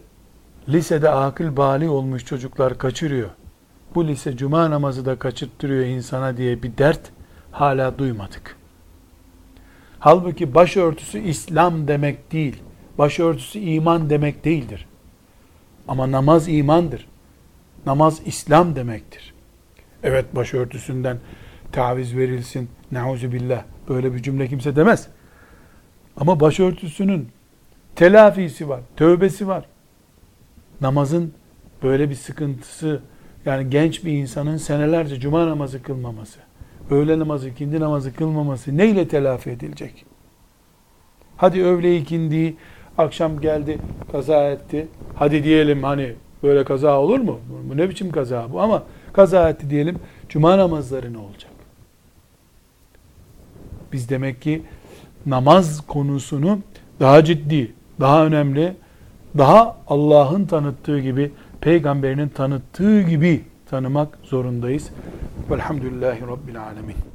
lisede 0.70 1.10
akıl 1.10 1.58
bali 1.58 1.90
olmuş 1.90 2.26
çocuklar 2.26 2.78
kaçırıyor. 2.78 3.30
Bu 3.96 4.08
lise 4.08 4.38
cuma 4.38 4.70
namazı 4.70 5.06
da 5.06 5.20
kaçırttırıyor 5.20 5.86
insana 5.86 6.38
diye 6.38 6.64
bir 6.64 6.78
dert 6.78 7.02
hala 7.52 7.98
duymadık. 7.98 8.58
Halbuki 10.00 10.56
başörtüsü 10.56 11.20
İslam 11.20 11.88
demek 11.88 12.32
değil. 12.32 12.64
Başörtüsü 12.98 13.60
iman 13.60 14.10
demek 14.10 14.46
değildir. 14.46 14.88
Ama 15.88 16.12
namaz 16.12 16.48
imandır. 16.48 17.08
Namaz 17.86 18.22
İslam 18.26 18.76
demektir. 18.76 19.34
Evet 20.04 20.36
başörtüsünden 20.36 21.18
taviz 21.72 22.18
verilsin. 22.18 22.70
Nauzu 22.92 23.32
billah. 23.32 23.64
Böyle 23.90 24.14
bir 24.14 24.24
cümle 24.24 24.48
kimse 24.48 24.76
demez. 24.76 25.08
Ama 26.18 26.40
başörtüsünün 26.40 27.30
telafisi 27.96 28.70
var, 28.70 28.82
tövbesi 28.96 29.48
var. 29.48 29.66
Namazın 30.82 31.34
böyle 31.84 32.10
bir 32.10 32.16
sıkıntısı, 32.16 33.02
yani 33.46 33.70
genç 33.70 34.06
bir 34.06 34.12
insanın 34.12 34.58
senelerce 34.58 35.20
cuma 35.20 35.48
namazı 35.48 35.84
kılmaması, 35.84 36.40
öğle 36.92 37.20
namazı, 37.20 37.50
ikindi 37.50 37.80
namazı 37.80 38.14
kılmaması 38.14 38.78
neyle 38.78 39.08
telafi 39.08 39.50
edilecek? 39.50 40.06
Hadi 41.38 41.64
öğle 41.64 41.98
ikindi, 41.98 42.56
akşam 42.98 43.42
geldi, 43.42 43.78
kaza 44.12 44.50
etti. 44.50 44.88
Hadi 45.16 45.44
diyelim 45.44 45.84
hani 45.84 46.14
böyle 46.44 46.64
kaza 46.64 47.00
olur 47.00 47.20
mu? 47.20 47.40
Bu 47.70 47.78
ne 47.78 47.90
biçim 47.90 48.12
kaza 48.12 48.48
bu? 48.54 48.62
Ama 48.62 48.84
kaza 49.14 49.50
etti 49.50 49.70
diyelim. 49.70 50.00
Cuma 50.30 50.58
namazları 50.58 51.14
ne 51.14 51.18
olacak? 51.18 51.52
Biz 53.92 54.10
demek 54.10 54.42
ki 54.42 54.62
namaz 55.26 55.88
konusunu 55.88 56.60
daha 57.00 57.24
ciddi, 57.24 57.74
daha 58.00 58.26
önemli, 58.26 58.74
daha 59.38 59.78
Allah'ın 59.88 60.46
tanıttığı 60.46 61.00
gibi, 61.00 61.32
peygamberinin 61.64 62.30
tanıttığı 62.30 63.02
gibi 63.02 63.44
tanımak 63.70 64.18
zorundayız. 64.24 64.90
Velhamdülillahi 65.52 66.22
Rabbil 66.22 66.62
Alemin. 66.62 67.13